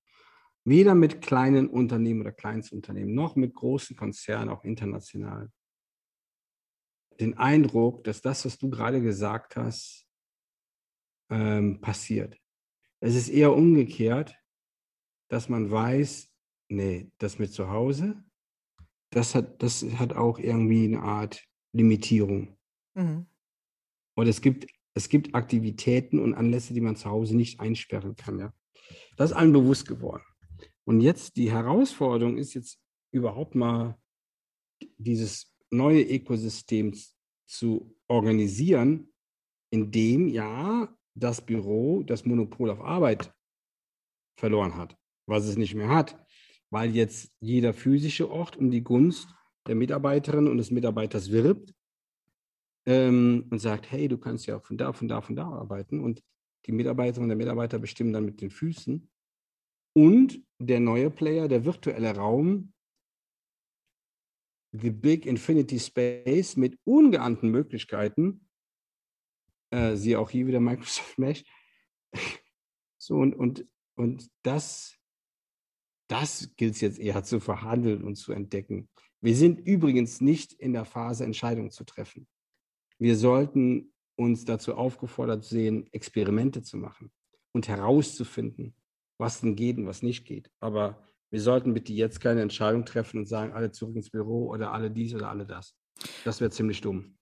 [0.64, 5.50] weder mit kleinen Unternehmen oder Kleinstunternehmen noch mit großen Konzernen, auch international,
[7.20, 10.06] den Eindruck, dass das, was du gerade gesagt hast,
[11.30, 12.36] ähm, passiert.
[13.00, 14.36] Es ist eher umgekehrt,
[15.28, 16.30] dass man weiß,
[16.68, 18.22] nee, das mit zu Hause,
[19.10, 22.56] das hat, das hat auch irgendwie eine Art Limitierung.
[22.94, 23.26] Mhm.
[24.14, 28.38] Und es gibt es gibt Aktivitäten und Anlässe, die man zu Hause nicht einsperren kann.
[28.38, 28.52] Ja?
[29.16, 30.22] Das ist allen bewusst geworden.
[30.84, 32.78] Und jetzt die Herausforderung ist jetzt
[33.12, 33.98] überhaupt mal
[34.98, 36.94] dieses neue Ökosystem
[37.46, 39.12] zu organisieren,
[39.70, 43.32] in dem ja das Büro das Monopol auf Arbeit
[44.38, 46.18] verloren hat, was es nicht mehr hat,
[46.70, 49.28] weil jetzt jeder physische Ort um die Gunst
[49.66, 51.72] der Mitarbeiterin und des Mitarbeiters wirbt
[52.86, 56.00] ähm, und sagt, hey, du kannst ja von da, von da, von da arbeiten.
[56.00, 56.22] Und
[56.66, 59.08] die Mitarbeiterinnen und der Mitarbeiter bestimmen dann mit den Füßen.
[59.94, 62.72] Und der neue Player, der virtuelle Raum,
[64.72, 68.48] the Big Infinity Space mit ungeahnten Möglichkeiten,
[69.70, 71.44] äh, siehe auch hier wieder Microsoft Mesh.
[72.98, 73.66] so, und, und,
[73.96, 74.96] und das,
[76.08, 78.88] das gilt es jetzt eher zu verhandeln und zu entdecken.
[79.20, 82.26] Wir sind übrigens nicht in der Phase, Entscheidungen zu treffen.
[83.02, 87.10] Wir sollten uns dazu aufgefordert sehen, Experimente zu machen
[87.52, 88.76] und herauszufinden,
[89.18, 90.52] was denn geht und was nicht geht.
[90.60, 94.70] Aber wir sollten bitte jetzt keine Entscheidung treffen und sagen, alle zurück ins Büro oder
[94.72, 95.74] alle dies oder alle das.
[96.24, 97.16] Das wäre ziemlich dumm.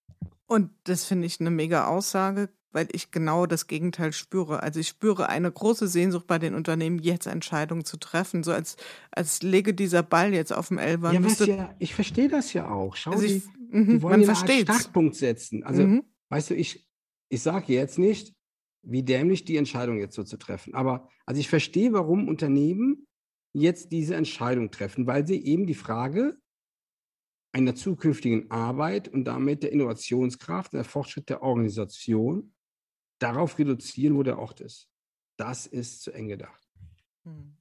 [0.44, 4.62] Und das finde ich eine mega Aussage, weil ich genau das Gegenteil spüre.
[4.62, 8.76] Also ich spüre eine große Sehnsucht bei den Unternehmen, jetzt Entscheidungen zu treffen, so als,
[9.10, 11.12] als lege dieser Ball jetzt auf dem Elber.
[11.12, 12.96] Ja, ja, ich verstehe das ja auch.
[12.96, 15.62] Schau, also ich, Mhm, die wollen einen Startpunkt setzen.
[15.62, 16.04] Also, mhm.
[16.28, 16.88] weißt du, ich,
[17.28, 18.34] ich sage jetzt nicht,
[18.82, 20.74] wie dämlich die Entscheidung jetzt so zu treffen.
[20.74, 23.06] Aber also ich verstehe, warum Unternehmen
[23.52, 26.36] jetzt diese Entscheidung treffen, weil sie eben die Frage
[27.52, 32.54] einer zukünftigen Arbeit und damit der Innovationskraft, der Fortschritt der Organisation
[33.20, 34.88] darauf reduzieren, wo der Ort ist.
[35.36, 36.68] Das ist zu eng gedacht.
[37.24, 37.56] Mhm.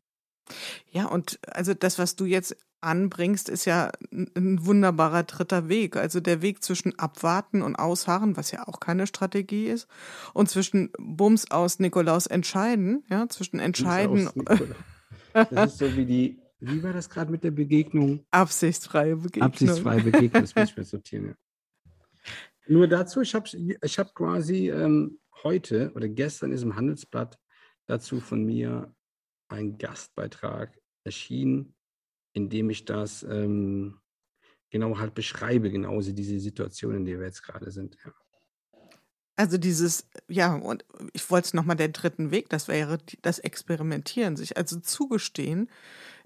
[0.90, 5.96] Ja, und also das, was du jetzt anbringst, ist ja ein wunderbarer dritter Weg.
[5.96, 9.88] Also der Weg zwischen Abwarten und Ausharren, was ja auch keine Strategie ist,
[10.34, 14.30] und zwischen Bums aus Nikolaus entscheiden, ja, zwischen entscheiden.
[15.34, 18.26] Das ist so wie die, wie war das gerade mit der Begegnung?
[18.32, 19.52] Absichtsfreie Begegnung.
[19.52, 21.26] Absichtsfreie Begegnung, das muss ich mir sortieren.
[21.28, 21.34] Ja.
[22.68, 23.50] Nur dazu, ich habe
[23.82, 27.40] ich hab quasi ähm, heute oder gestern ist im Handelsblatt
[27.86, 28.94] dazu von mir
[29.48, 31.76] ein Gastbeitrag erschienen,
[32.34, 34.00] in dem ich das ähm,
[34.70, 37.98] genau halt beschreibe, genauso diese Situation, in der wir jetzt gerade sind.
[38.06, 38.14] Ja.
[39.40, 44.58] Also dieses, ja, und ich wollte nochmal den dritten Weg, das wäre das Experimentieren, sich
[44.58, 45.70] also zugestehen,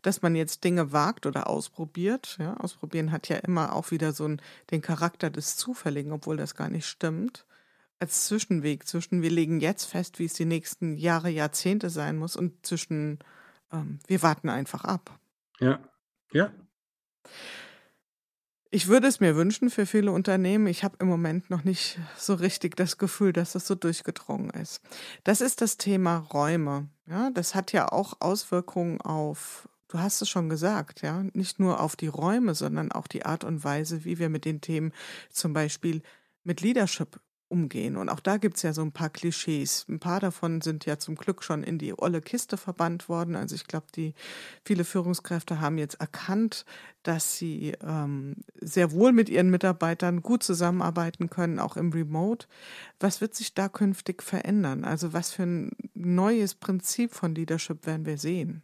[0.02, 2.38] dass man jetzt Dinge wagt oder ausprobiert.
[2.39, 6.56] Ja, ausprobieren hat ja immer auch wieder so einen, den Charakter des Zufälligen, obwohl das
[6.56, 7.45] gar nicht stimmt.
[8.03, 12.35] Als Zwischenweg zwischen, wir legen jetzt fest, wie es die nächsten Jahre, Jahrzehnte sein muss
[12.35, 13.19] und zwischen,
[13.71, 15.17] ähm, wir warten einfach ab.
[15.61, 15.79] Ja,
[16.33, 16.51] ja.
[18.71, 20.67] Ich würde es mir wünschen für viele Unternehmen.
[20.67, 24.81] Ich habe im Moment noch nicht so richtig das Gefühl, dass das so durchgedrungen ist.
[25.23, 26.89] Das ist das Thema Räume.
[27.05, 31.79] Ja, das hat ja auch Auswirkungen auf, du hast es schon gesagt, ja, nicht nur
[31.79, 34.91] auf die Räume, sondern auch die Art und Weise, wie wir mit den Themen
[35.29, 36.01] zum Beispiel
[36.43, 37.21] mit Leadership
[37.53, 37.95] umgehen.
[37.95, 39.85] Und auch da gibt es ja so ein paar Klischees.
[39.87, 43.35] Ein paar davon sind ja zum Glück schon in die olle Kiste verbannt worden.
[43.35, 44.15] Also ich glaube, die
[44.65, 46.65] viele Führungskräfte haben jetzt erkannt,
[47.03, 52.47] dass sie ähm, sehr wohl mit ihren Mitarbeitern gut zusammenarbeiten können, auch im Remote.
[52.99, 54.83] Was wird sich da künftig verändern?
[54.83, 58.63] Also was für ein neues Prinzip von Leadership werden wir sehen?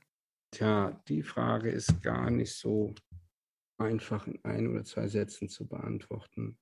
[0.52, 2.96] Tja, die Frage ist gar nicht so
[3.78, 6.58] einfach in ein oder zwei Sätzen zu beantworten.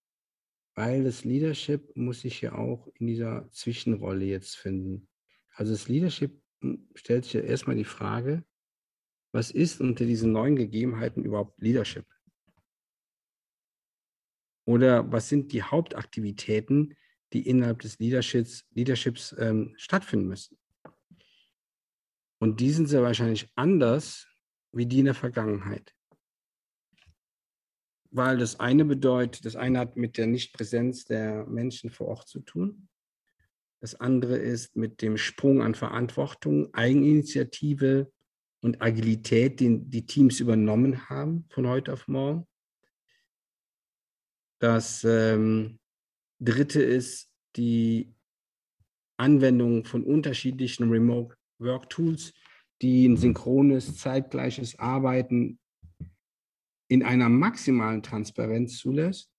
[0.78, 5.10] Weil das Leadership muss sich ja auch in dieser Zwischenrolle jetzt finden.
[5.56, 8.46] Also das Leadership hm, stellt sich ja erstmal die Frage,
[9.32, 12.06] was ist unter diesen neuen Gegebenheiten überhaupt Leadership?
[14.66, 16.96] Oder was sind die Hauptaktivitäten,
[17.34, 20.60] die innerhalb des Leaderships, Leaderships ähm, stattfinden müssen?
[22.40, 24.28] Und die sind sehr wahrscheinlich anders
[24.72, 25.97] wie die in der Vergangenheit.
[28.12, 32.40] Weil das eine bedeutet, das eine hat mit der Nichtpräsenz der Menschen vor Ort zu
[32.40, 32.88] tun.
[33.80, 38.12] Das andere ist mit dem Sprung an Verantwortung, Eigeninitiative
[38.62, 42.48] und Agilität, den die Teams übernommen haben von heute auf morgen.
[44.60, 45.80] Das ähm,
[46.40, 48.16] dritte ist die
[49.18, 52.34] Anwendung von unterschiedlichen Remote Work Tools,
[52.82, 55.60] die ein synchrones, zeitgleiches Arbeiten
[56.88, 59.32] in einer maximalen Transparenz zulässt.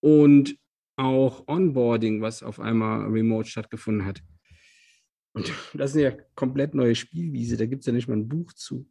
[0.00, 0.58] Und
[0.96, 4.22] auch Onboarding, was auf einmal remote stattgefunden hat.
[5.34, 8.52] Und das ist ja komplett neue Spielwiese, da gibt es ja nicht mal ein Buch
[8.54, 8.88] zu.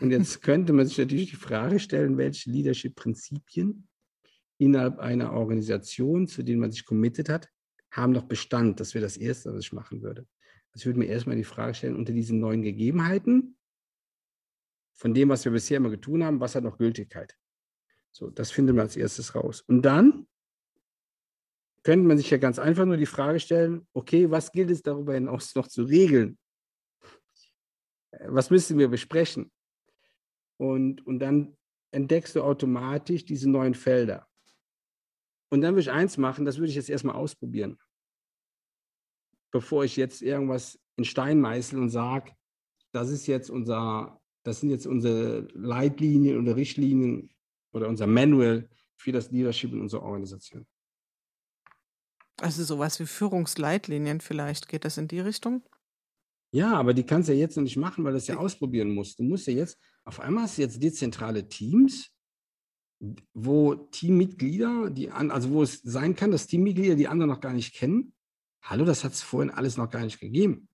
[0.00, 3.88] Und jetzt könnte man sich natürlich die Frage stellen, welche Leadership-Prinzipien
[4.58, 7.48] innerhalb einer Organisation, zu denen man sich committed hat,
[7.90, 8.80] haben noch Bestand.
[8.80, 10.26] Das wäre das Erste, was ich machen würde.
[10.72, 13.56] Also ich würde mir erstmal die Frage stellen, unter diesen neuen Gegebenheiten,
[14.98, 17.36] von dem, was wir bisher immer getan haben, was hat noch Gültigkeit?
[18.10, 19.62] So, das findet man als erstes raus.
[19.62, 20.26] Und dann
[21.84, 25.14] könnte man sich ja ganz einfach nur die Frage stellen, okay, was gilt es darüber
[25.14, 26.36] hinaus noch zu regeln?
[28.26, 29.52] Was müssen wir besprechen?
[30.56, 31.56] Und, und dann
[31.92, 34.28] entdeckst du automatisch diese neuen Felder.
[35.50, 37.78] Und dann würde ich eins machen, das würde ich jetzt erstmal ausprobieren.
[39.52, 42.32] Bevor ich jetzt irgendwas in Stein meißel und sage,
[42.92, 47.30] das ist jetzt unser, das sind jetzt unsere Leitlinien oder Richtlinien
[47.72, 50.66] oder unser Manual für das Leadership in unserer Organisation.
[52.40, 55.62] Also sowas wie Führungsleitlinien vielleicht, geht das in die Richtung?
[56.50, 58.94] Ja, aber die kannst du ja jetzt noch nicht machen, weil du das ja ausprobieren
[58.94, 59.18] musst.
[59.18, 62.10] Du musst ja jetzt, auf einmal hast du jetzt dezentrale Teams,
[63.34, 67.52] wo Teammitglieder, die an, also wo es sein kann, dass Teammitglieder die anderen noch gar
[67.52, 68.14] nicht kennen.
[68.62, 70.68] Hallo, das hat es vorhin alles noch gar nicht gegeben.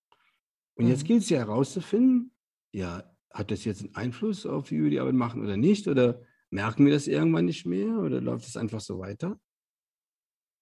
[0.75, 0.91] Und mhm.
[0.93, 2.33] jetzt gilt es ja herauszufinden,
[2.73, 5.89] ja, hat das jetzt einen Einfluss auf wie wir die Arbeit machen oder nicht?
[5.89, 7.99] Oder merken wir das irgendwann nicht mehr?
[7.99, 9.39] Oder läuft es einfach so weiter?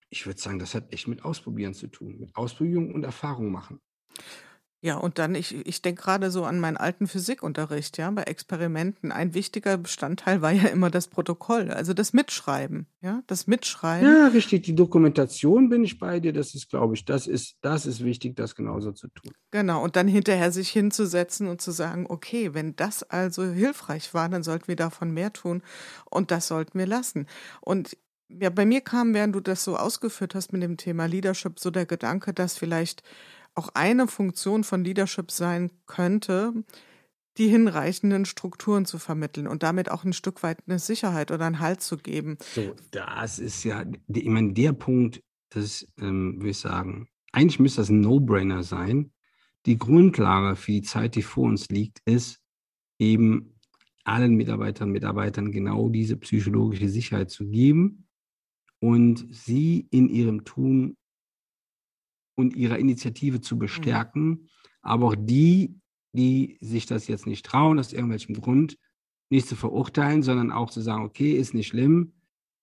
[0.09, 3.81] Ich würde sagen, das hat echt mit Ausprobieren zu tun, mit Ausprobieren und Erfahrung machen.
[4.85, 9.13] Ja, und dann, ich, ich denke gerade so an meinen alten Physikunterricht, ja, bei Experimenten.
[9.13, 14.09] Ein wichtiger Bestandteil war ja immer das Protokoll, also das Mitschreiben, ja, das Mitschreiben.
[14.09, 17.87] Ja, richtig, die Dokumentation bin ich bei dir, das ist, glaube ich, das ist, das
[17.87, 19.33] ist wichtig, das genauso zu tun.
[19.53, 24.29] Genau, und dann hinterher sich hinzusetzen und zu sagen, okay, wenn das also hilfreich war,
[24.29, 25.63] dann sollten wir davon mehr tun
[26.11, 27.29] und das sollten wir lassen.
[27.61, 27.97] Und
[28.29, 31.71] ja, bei mir kam, während du das so ausgeführt hast mit dem Thema Leadership, so
[31.71, 33.05] der Gedanke, dass vielleicht
[33.55, 36.53] auch eine Funktion von Leadership sein könnte,
[37.39, 41.61] die hinreichenden Strukturen zu vermitteln und damit auch ein Stück weit eine Sicherheit oder einen
[41.61, 42.37] Halt zu geben.
[42.55, 47.81] So, das ist ja, ich meine, der Punkt, das ähm, würde ich sagen, eigentlich müsste
[47.81, 49.13] das ein No-Brainer sein.
[49.65, 52.41] Die Grundlage für die Zeit, die vor uns liegt, ist
[52.99, 53.59] eben
[54.05, 58.09] allen Mitarbeitern und Mitarbeitern genau diese psychologische Sicherheit zu geben
[58.81, 60.97] und sie in ihrem Tun
[62.43, 64.29] und ihrer Initiative zu bestärken.
[64.29, 64.49] Mhm.
[64.83, 65.81] Aber auch die,
[66.13, 68.77] die sich das jetzt nicht trauen, aus irgendwelchem Grund,
[69.31, 72.13] nicht zu verurteilen, sondern auch zu sagen, okay, ist nicht schlimm.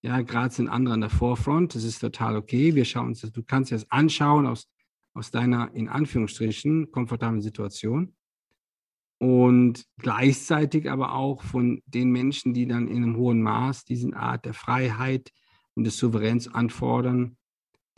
[0.02, 2.76] Ja, gerade sind andere an der Forefront, das ist total okay.
[2.76, 4.70] Wir schauen uns das, du kannst dir das anschauen aus,
[5.13, 8.13] aus deiner, in Anführungsstrichen, komfortablen Situation.
[9.18, 14.46] Und gleichzeitig aber auch von den Menschen, die dann in einem hohen Maß diesen Art
[14.46, 15.32] der Freiheit
[15.76, 17.36] und des Souveräns anfordern,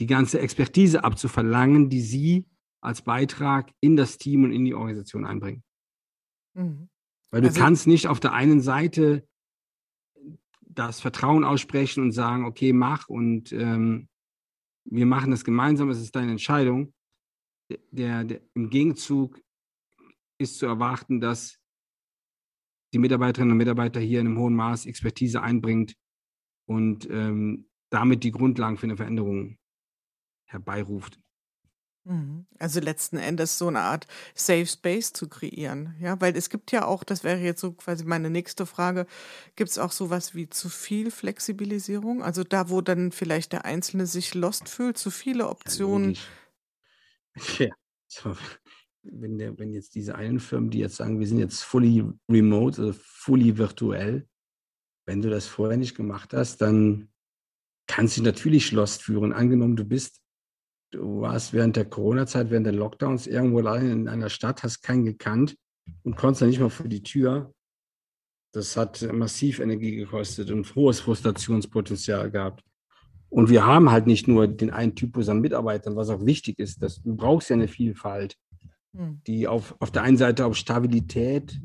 [0.01, 2.47] die ganze Expertise abzuverlangen, die sie
[2.81, 5.63] als Beitrag in das Team und in die Organisation einbringen.
[6.55, 6.89] Mhm.
[7.29, 9.27] Weil du also, kannst nicht auf der einen Seite
[10.61, 14.09] das Vertrauen aussprechen und sagen, okay, mach und ähm,
[14.85, 16.95] wir machen das gemeinsam, es ist deine Entscheidung.
[17.91, 19.39] Der, der, Im Gegenzug
[20.39, 21.59] ist zu erwarten, dass
[22.91, 25.93] die Mitarbeiterinnen und Mitarbeiter hier in einem hohen Maß Expertise einbringt
[26.67, 29.59] und ähm, damit die Grundlagen für eine Veränderung
[30.51, 31.19] herbeiruft.
[32.03, 32.47] Mhm.
[32.57, 36.85] Also letzten Endes so eine Art Safe Space zu kreieren, ja, weil es gibt ja
[36.85, 39.05] auch, das wäre jetzt so quasi meine nächste Frage,
[39.55, 42.23] gibt es auch sowas wie zu viel Flexibilisierung?
[42.23, 46.17] Also da, wo dann vielleicht der Einzelne sich lost fühlt, zu viele Optionen.
[47.35, 47.69] Ja, ja.
[48.07, 48.35] So.
[49.03, 52.81] wenn, der, wenn jetzt diese einen Firmen, die jetzt sagen, wir sind jetzt fully remote,
[52.81, 54.27] also fully virtuell,
[55.05, 57.09] wenn du das vorher nicht gemacht hast, dann
[57.87, 59.33] kannst du natürlich Schloss führen.
[59.33, 60.20] Angenommen, du bist,
[60.91, 65.05] du warst während der Corona-Zeit, während der Lockdowns irgendwo allein in einer Stadt, hast keinen
[65.05, 65.57] gekannt
[66.03, 67.53] und konntest dann nicht mal vor die Tür.
[68.53, 72.63] Das hat massiv Energie gekostet und hohes Frustrationspotenzial gehabt.
[73.29, 76.83] Und wir haben halt nicht nur den einen Typus an Mitarbeitern, was auch wichtig ist.
[76.83, 78.37] Dass, du brauchst ja eine Vielfalt,
[78.93, 79.21] hm.
[79.25, 81.61] die auf, auf der einen Seite auf Stabilität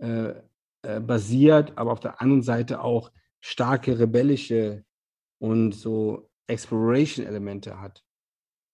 [0.00, 0.34] äh,
[0.82, 4.84] äh, basiert, aber auf der anderen Seite auch starke rebellische
[5.38, 8.04] und so Exploration-Elemente hat.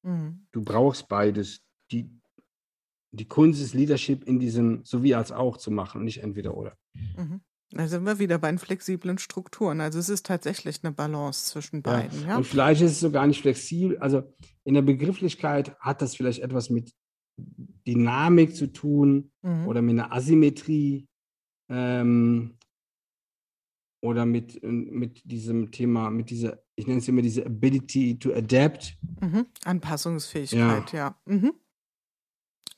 [0.02, 0.46] Mhm.
[0.52, 1.62] Du brauchst beides.
[1.90, 2.10] Die,
[3.12, 6.76] die Kunst ist Leadership in diesem sowie als auch zu machen und nicht entweder oder.
[7.16, 7.40] Mhm.
[7.70, 9.80] Da sind wir wieder bei den flexiblen Strukturen.
[9.80, 12.22] Also es ist tatsächlich eine Balance zwischen beiden.
[12.22, 12.28] Ja.
[12.28, 12.36] ja.
[12.38, 13.98] Und vielleicht ist es so gar nicht flexibel.
[13.98, 14.22] Also
[14.64, 16.94] in der Begrifflichkeit hat das vielleicht etwas mit
[17.86, 19.66] Dynamik zu tun mhm.
[19.66, 21.06] oder mit einer Asymmetrie
[21.68, 22.56] ähm,
[24.00, 28.96] oder mit, mit diesem Thema, mit dieser, ich nenne es immer diese Ability to adapt.
[29.20, 29.46] Mhm.
[29.64, 30.98] Anpassungsfähigkeit, ja.
[30.98, 31.14] ja.
[31.24, 31.52] Mhm.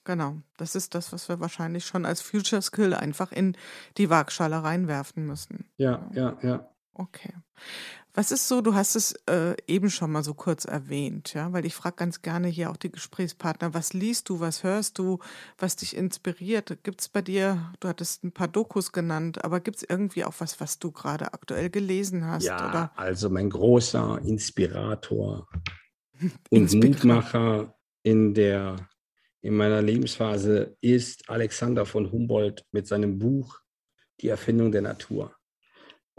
[0.04, 3.56] Genau, das ist das, was wir wahrscheinlich schon als Future Skill einfach in
[3.98, 5.66] die Waagschale reinwerfen müssen.
[5.76, 6.70] Ja, ja, ja.
[6.94, 7.34] Okay.
[8.14, 11.64] Was ist so, du hast es äh, eben schon mal so kurz erwähnt, ja, weil
[11.64, 15.20] ich frage ganz gerne hier auch die Gesprächspartner, was liest du, was hörst du,
[15.58, 16.82] was dich inspiriert?
[16.82, 20.34] Gibt es bei dir, du hattest ein paar Dokus genannt, aber gibt es irgendwie auch
[20.38, 22.44] was, was du gerade aktuell gelesen hast?
[22.44, 22.90] Ja, oder?
[22.96, 25.48] also mein großer Inspirator
[26.50, 28.88] und Mutmacher in der
[29.42, 33.60] in meiner Lebensphase ist Alexander von Humboldt mit seinem Buch
[34.20, 35.34] Die Erfindung der Natur.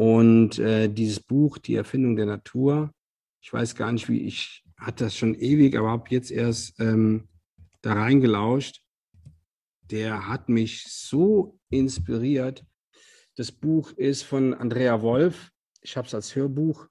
[0.01, 2.91] Und äh, dieses Buch, Die Erfindung der Natur,
[3.39, 7.27] ich weiß gar nicht, wie ich, hatte das schon ewig, aber habe jetzt erst ähm,
[7.81, 8.81] da reingelauscht.
[9.83, 12.65] Der hat mich so inspiriert.
[13.35, 15.51] Das Buch ist von Andrea Wolf.
[15.81, 16.87] Ich habe es als Hörbuch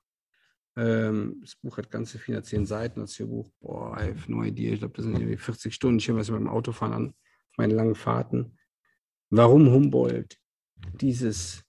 [0.77, 3.51] ähm, das Buch hat ganze 410 Seiten als Hörbuch.
[3.61, 4.73] Boah, I have no idea.
[4.73, 5.99] Ich glaube, das sind irgendwie 40 Stunden.
[5.99, 8.57] Ich höre es beim Autofahren an, auf meinen langen Fahrten.
[9.31, 10.39] Warum Humboldt?
[11.01, 11.65] Dieses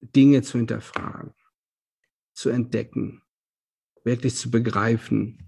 [0.00, 1.34] Dinge zu hinterfragen,
[2.32, 3.22] zu entdecken,
[4.04, 5.38] wirklich zu begreifen,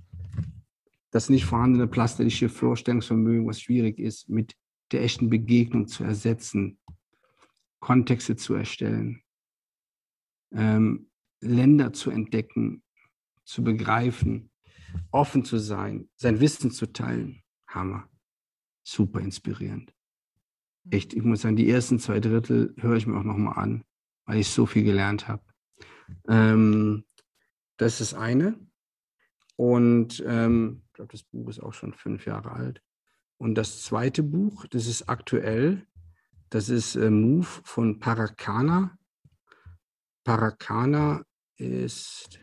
[1.11, 4.57] das nicht vorhandene plastische Vorstellungsvermögen, was schwierig ist, mit
[4.93, 6.79] der echten Begegnung zu ersetzen,
[7.81, 9.23] Kontexte zu erstellen,
[10.53, 12.83] ähm, Länder zu entdecken,
[13.45, 14.51] zu begreifen,
[15.11, 17.43] offen zu sein, sein Wissen zu teilen.
[17.67, 18.09] Hammer.
[18.83, 19.95] Super inspirierend.
[20.85, 20.93] Hm.
[20.93, 23.85] Echt, ich muss sagen, die ersten zwei Drittel höre ich mir auch nochmal an,
[24.31, 25.43] weil ich so viel gelernt habe.
[26.29, 27.05] Ähm,
[27.79, 28.57] das ist eine.
[29.57, 32.81] Und ähm, ich glaube, das Buch ist auch schon fünf Jahre alt.
[33.39, 35.85] Und das zweite Buch, das ist aktuell,
[36.49, 38.97] das ist äh, Move von Paracana.
[40.23, 41.25] Paracana
[41.57, 42.39] ist,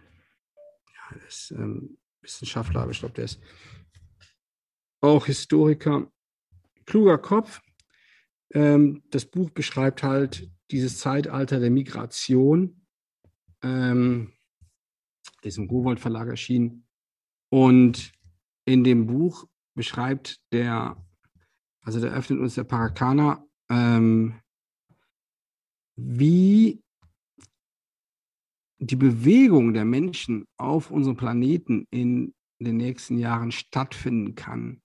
[0.93, 3.39] ja, ist ähm, Wissenschaftler, aber ich glaube, der ist
[4.99, 6.11] auch Historiker.
[6.85, 7.61] Kluger Kopf.
[8.51, 12.81] Ähm, das Buch beschreibt halt dieses Zeitalter der Migration.
[13.63, 14.33] Ähm,
[15.41, 16.87] ist im Gowold Verlag erschienen.
[17.49, 18.11] Und
[18.65, 20.97] in dem Buch beschreibt der,
[21.81, 24.39] also der öffnet uns der Parakaner, ähm,
[25.95, 26.83] wie
[28.79, 34.81] die Bewegung der Menschen auf unserem Planeten in den nächsten Jahren stattfinden kann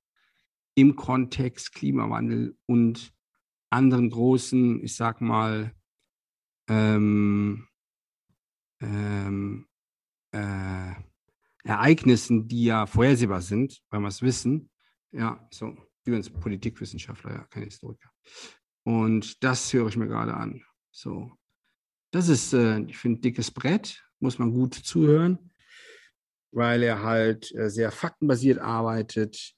[0.74, 3.12] im Kontext Klimawandel und
[3.72, 5.74] anderen großen, ich sag mal,
[6.68, 7.66] ähm,
[8.80, 9.66] ähm,
[10.32, 10.92] äh,
[11.64, 14.70] Ereignissen, die ja vorhersehbar sind, weil wir es wissen.
[15.12, 18.10] Ja, so, übrigens Politikwissenschaftler, ja, kein Historiker.
[18.84, 20.62] Und das höre ich mir gerade an.
[20.90, 21.32] So,
[22.10, 25.52] das ist, äh, ich finde, dickes Brett, muss man gut zuhören,
[26.52, 29.54] weil er halt äh, sehr faktenbasiert arbeitet,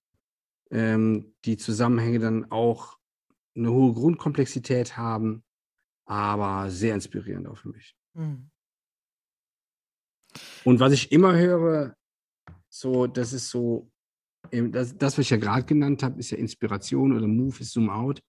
[0.70, 2.98] ähm, die Zusammenhänge dann auch
[3.56, 5.44] eine hohe Grundkomplexität haben,
[6.06, 7.96] aber sehr inspirierend auch für mich.
[8.14, 8.50] Mhm.
[10.64, 11.94] Und was ich immer höre,
[12.68, 13.90] so, das ist so,
[14.50, 17.90] das, das was ich ja gerade genannt habe, ist ja Inspiration oder Move ist Zoom
[17.90, 18.22] Out.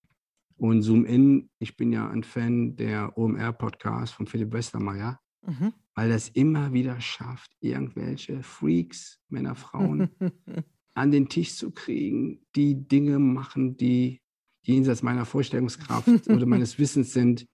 [0.57, 5.73] Und Zoom In, ich bin ja ein Fan der OMR-Podcast von Philipp Westermeier, mhm.
[5.95, 10.11] weil es immer wieder schafft, irgendwelche Freaks, Männer, Frauen,
[10.93, 14.21] an den Tisch zu kriegen, die Dinge machen, die
[14.67, 17.47] jenseits meiner Vorstellungskraft oder meines Wissens sind.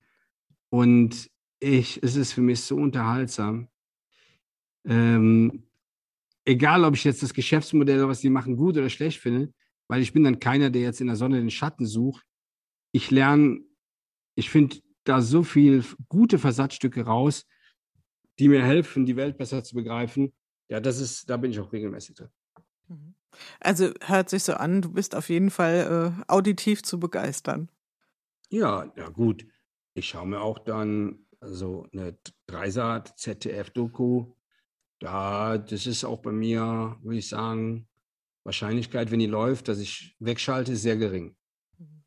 [0.70, 3.68] Und ich, es ist für mich so unterhaltsam.
[4.86, 5.68] Ähm,
[6.45, 9.53] egal, ob ich jetzt das Geschäftsmodell, was die machen, gut oder schlecht finde,
[9.88, 12.26] weil ich bin dann keiner, der jetzt in der Sonne den Schatten sucht.
[12.93, 13.59] Ich lerne,
[14.36, 17.45] ich finde da so viel gute Versatzstücke raus,
[18.39, 20.34] die mir helfen, die Welt besser zu begreifen.
[20.70, 22.30] Ja, das ist, da bin ich auch regelmäßig drin.
[22.91, 23.15] Mhm.
[23.59, 27.69] Also hört sich so an, du bist auf jeden Fall äh, auditiv zu begeistern.
[28.49, 29.45] Ja, ja gut.
[29.93, 32.17] Ich schaue mir auch dann so eine
[32.47, 34.33] Dreisat ZDF-Doku.
[34.99, 37.87] Da, das ist auch bei mir, würde ich sagen,
[38.43, 41.35] Wahrscheinlichkeit, wenn die läuft, dass ich wegschalte, ist sehr gering.
[41.77, 42.03] Mhm.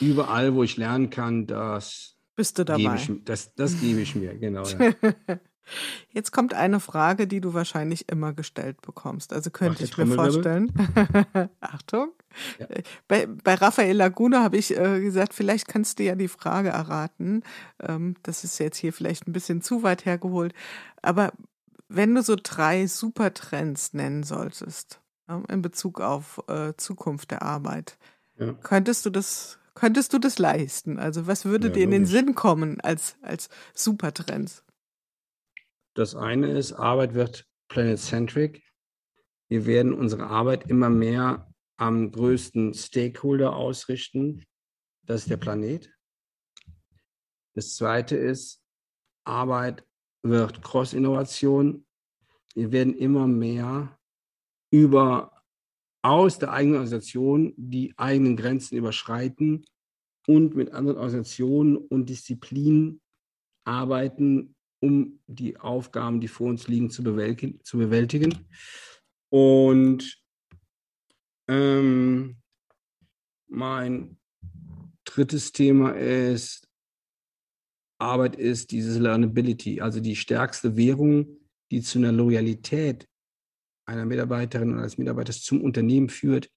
[0.00, 2.96] Überall, wo ich lernen kann, das bist du dabei.
[2.96, 4.64] Ich, das, das gebe ich mir, genau.
[4.66, 4.94] Ja.
[6.10, 9.32] Jetzt kommt eine Frage, die du wahrscheinlich immer gestellt bekommst.
[9.32, 10.72] Also könnte ich mir vorstellen.
[11.60, 12.12] Achtung.
[12.58, 12.66] Ja.
[13.08, 17.42] Bei, bei Raphael Laguna habe ich äh, gesagt, vielleicht kannst du ja die Frage erraten.
[17.80, 20.54] Ähm, das ist jetzt hier vielleicht ein bisschen zu weit hergeholt.
[21.00, 21.32] Aber
[21.88, 27.98] wenn du so drei Supertrends nennen solltest, ja, in Bezug auf äh, Zukunft der Arbeit,
[28.38, 28.52] ja.
[28.52, 30.98] könntest du das könntest du das leisten?
[30.98, 34.62] Also was würde dir in den Sinn kommen als, als Supertrends?
[35.94, 38.62] Das eine ist, Arbeit wird planet-centric.
[39.48, 44.44] Wir werden unsere Arbeit immer mehr am größten Stakeholder ausrichten.
[45.04, 45.92] Das ist der Planet.
[47.54, 48.62] Das zweite ist,
[49.24, 49.84] Arbeit
[50.22, 51.86] wird Cross-Innovation.
[52.54, 53.98] Wir werden immer mehr
[54.70, 55.42] über
[56.02, 59.64] aus der eigenen Organisation die eigenen Grenzen überschreiten
[60.26, 63.00] und mit anderen Organisationen und Disziplinen
[63.64, 67.60] arbeiten, um die Aufgaben, die vor uns liegen, zu bewältigen.
[67.62, 68.48] Zu bewältigen.
[69.30, 70.20] Und
[71.48, 72.36] ähm,
[73.48, 74.18] mein
[75.04, 76.68] drittes Thema ist,
[77.98, 81.38] Arbeit ist dieses Learnability, also die stärkste Währung,
[81.70, 83.08] die zu einer Loyalität
[83.86, 86.50] einer Mitarbeiterin oder eines Mitarbeiters zum Unternehmen führt,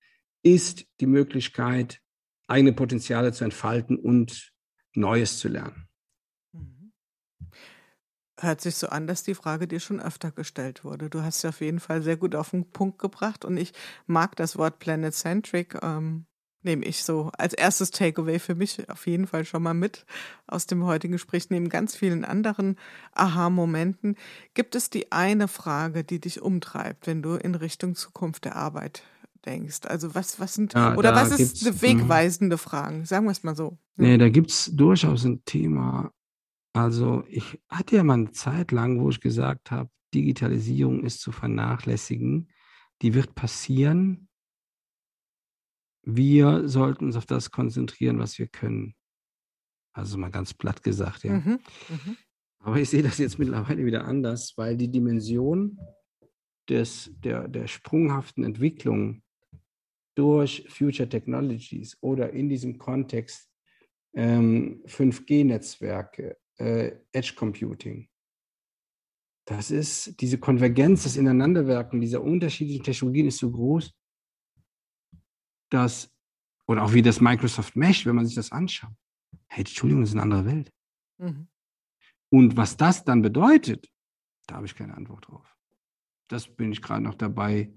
[0.44, 2.02] ist die Möglichkeit,
[2.48, 4.54] eigene Potenziale zu entfalten und
[4.94, 5.88] Neues zu lernen.
[8.40, 11.10] Hört sich so an, dass die Frage dir schon öfter gestellt wurde.
[11.10, 13.72] Du hast sie auf jeden Fall sehr gut auf den Punkt gebracht und ich
[14.08, 16.26] mag das Wort Planet-Centric, ähm,
[16.66, 20.06] nehme ich so als erstes Takeaway für mich auf jeden Fall schon mal mit
[20.48, 22.76] aus dem heutigen Gespräch, neben ganz vielen anderen
[23.14, 24.16] Aha-Momenten.
[24.54, 29.04] Gibt es die eine Frage, die dich umtreibt, wenn du in Richtung Zukunft der Arbeit
[29.46, 29.82] denkst?
[29.86, 33.06] Also was, was sind, ja, oder was ist eine wegweisende Fragen?
[33.06, 33.78] Sagen wir es mal so.
[33.96, 36.12] Nee, da gibt es durchaus ein Thema,
[36.76, 41.32] also ich hatte ja mal eine Zeit lang, wo ich gesagt habe, Digitalisierung ist zu
[41.32, 42.52] vernachlässigen.
[43.02, 44.28] Die wird passieren.
[46.04, 48.94] Wir sollten uns auf das konzentrieren, was wir können.
[49.94, 51.34] Also mal ganz platt gesagt, ja.
[51.38, 51.60] Mhm,
[51.90, 52.16] mh.
[52.60, 55.80] Aber ich sehe das jetzt mittlerweile wieder anders, weil die Dimension
[56.68, 59.24] des, der, der sprunghaften Entwicklung
[60.16, 63.50] durch Future Technologies oder in diesem Kontext
[64.14, 68.10] ähm, 5G-Netzwerke, äh, Edge Computing.
[69.46, 73.94] Das ist diese Konvergenz, das Ineinanderwirken dieser unterschiedlichen Technologien ist so groß,
[75.70, 76.12] dass,
[76.68, 78.94] oder auch wie das Microsoft Mesh, wenn man sich das anschaut,
[79.48, 80.74] hey, Entschuldigung, das ist eine andere Welt.
[81.18, 81.48] Mhm.
[82.30, 83.88] Und was das dann bedeutet,
[84.48, 85.56] da habe ich keine Antwort drauf.
[86.28, 87.72] Das bin ich gerade noch dabei.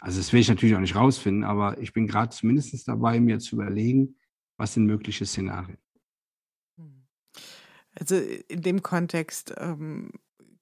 [0.00, 3.38] Also das will ich natürlich auch nicht rausfinden, aber ich bin gerade zumindest dabei, mir
[3.38, 4.18] zu überlegen,
[4.58, 5.78] was sind mögliche Szenarien.
[7.98, 10.10] Also in dem Kontext ähm,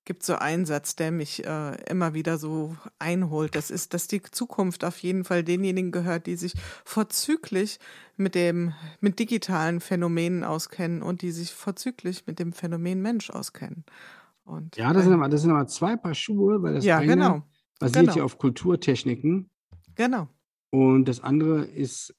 [0.04, 3.54] gibt es so einen Satz, der mich äh, immer wieder so einholt.
[3.54, 6.54] Das ist, dass die Zukunft auf jeden Fall denjenigen gehört, die sich
[6.84, 7.78] vorzüglich
[8.16, 13.84] mit dem, mit digitalen Phänomenen auskennen und die sich vorzüglich mit dem Phänomen Mensch auskennen.
[14.44, 17.06] Und ja, das sind, aber, das sind aber zwei Paar Schuhe, weil das ja, eine
[17.06, 17.42] genau.
[17.78, 18.16] basiert genau.
[18.18, 19.50] ja auf Kulturtechniken.
[19.94, 20.28] Genau.
[20.70, 22.14] Und das andere ist,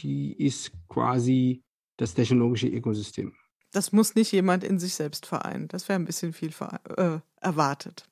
[0.00, 1.62] die ist quasi
[1.98, 3.34] das technologische Ökosystem.
[3.72, 5.68] Das muss nicht jemand in sich selbst vereinen.
[5.68, 6.52] Das wäre ein bisschen viel
[6.96, 8.08] äh, erwartet.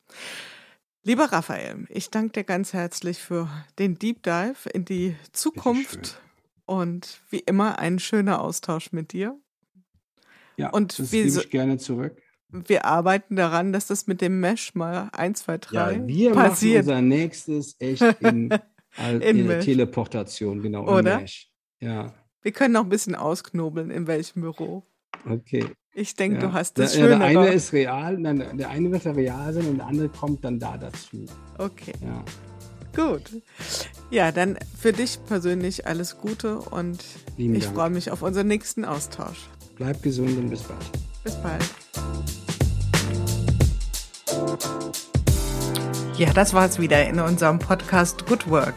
[1.02, 3.48] Lieber Raphael, ich danke dir ganz herzlich für
[3.78, 6.20] den Deep Dive in die Zukunft
[6.66, 9.38] und wie immer ein schöner Austausch mit dir.
[10.56, 12.20] Ja, und das gebe ich gerne zurück.
[12.48, 16.86] Wir arbeiten daran, dass das mit dem Mesh mal 1, 2, 3 ja, wir passiert.
[16.86, 18.50] machen unser nächstes echt in,
[18.98, 21.20] in, in der Teleportation, genau, Oder?
[21.20, 21.50] Mesh.
[21.80, 22.14] Ja.
[22.42, 24.84] Wir können noch ein bisschen ausknobeln, in welchem Büro.
[25.28, 25.64] Okay.
[25.94, 26.48] Ich denke, ja.
[26.48, 27.18] du hast das der, schön.
[27.18, 30.44] Der eine ist real, nein, der eine wird ja real sein und der andere kommt
[30.44, 31.24] dann da dazu.
[31.56, 31.94] Okay.
[32.02, 32.22] Ja.
[32.94, 33.42] Gut.
[34.10, 37.02] Ja, dann für dich persönlich alles Gute und
[37.36, 39.48] Lieben ich freue mich auf unseren nächsten Austausch.
[39.76, 40.90] Bleib gesund und bis bald.
[41.24, 41.64] Bis bald.
[46.18, 48.76] Ja, das war's wieder in unserem Podcast Good Work.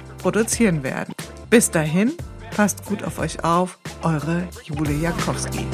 [0.21, 1.13] produzieren werden.
[1.49, 2.13] Bis dahin,
[2.55, 5.65] passt gut auf euch auf, eure Jule Jakowski.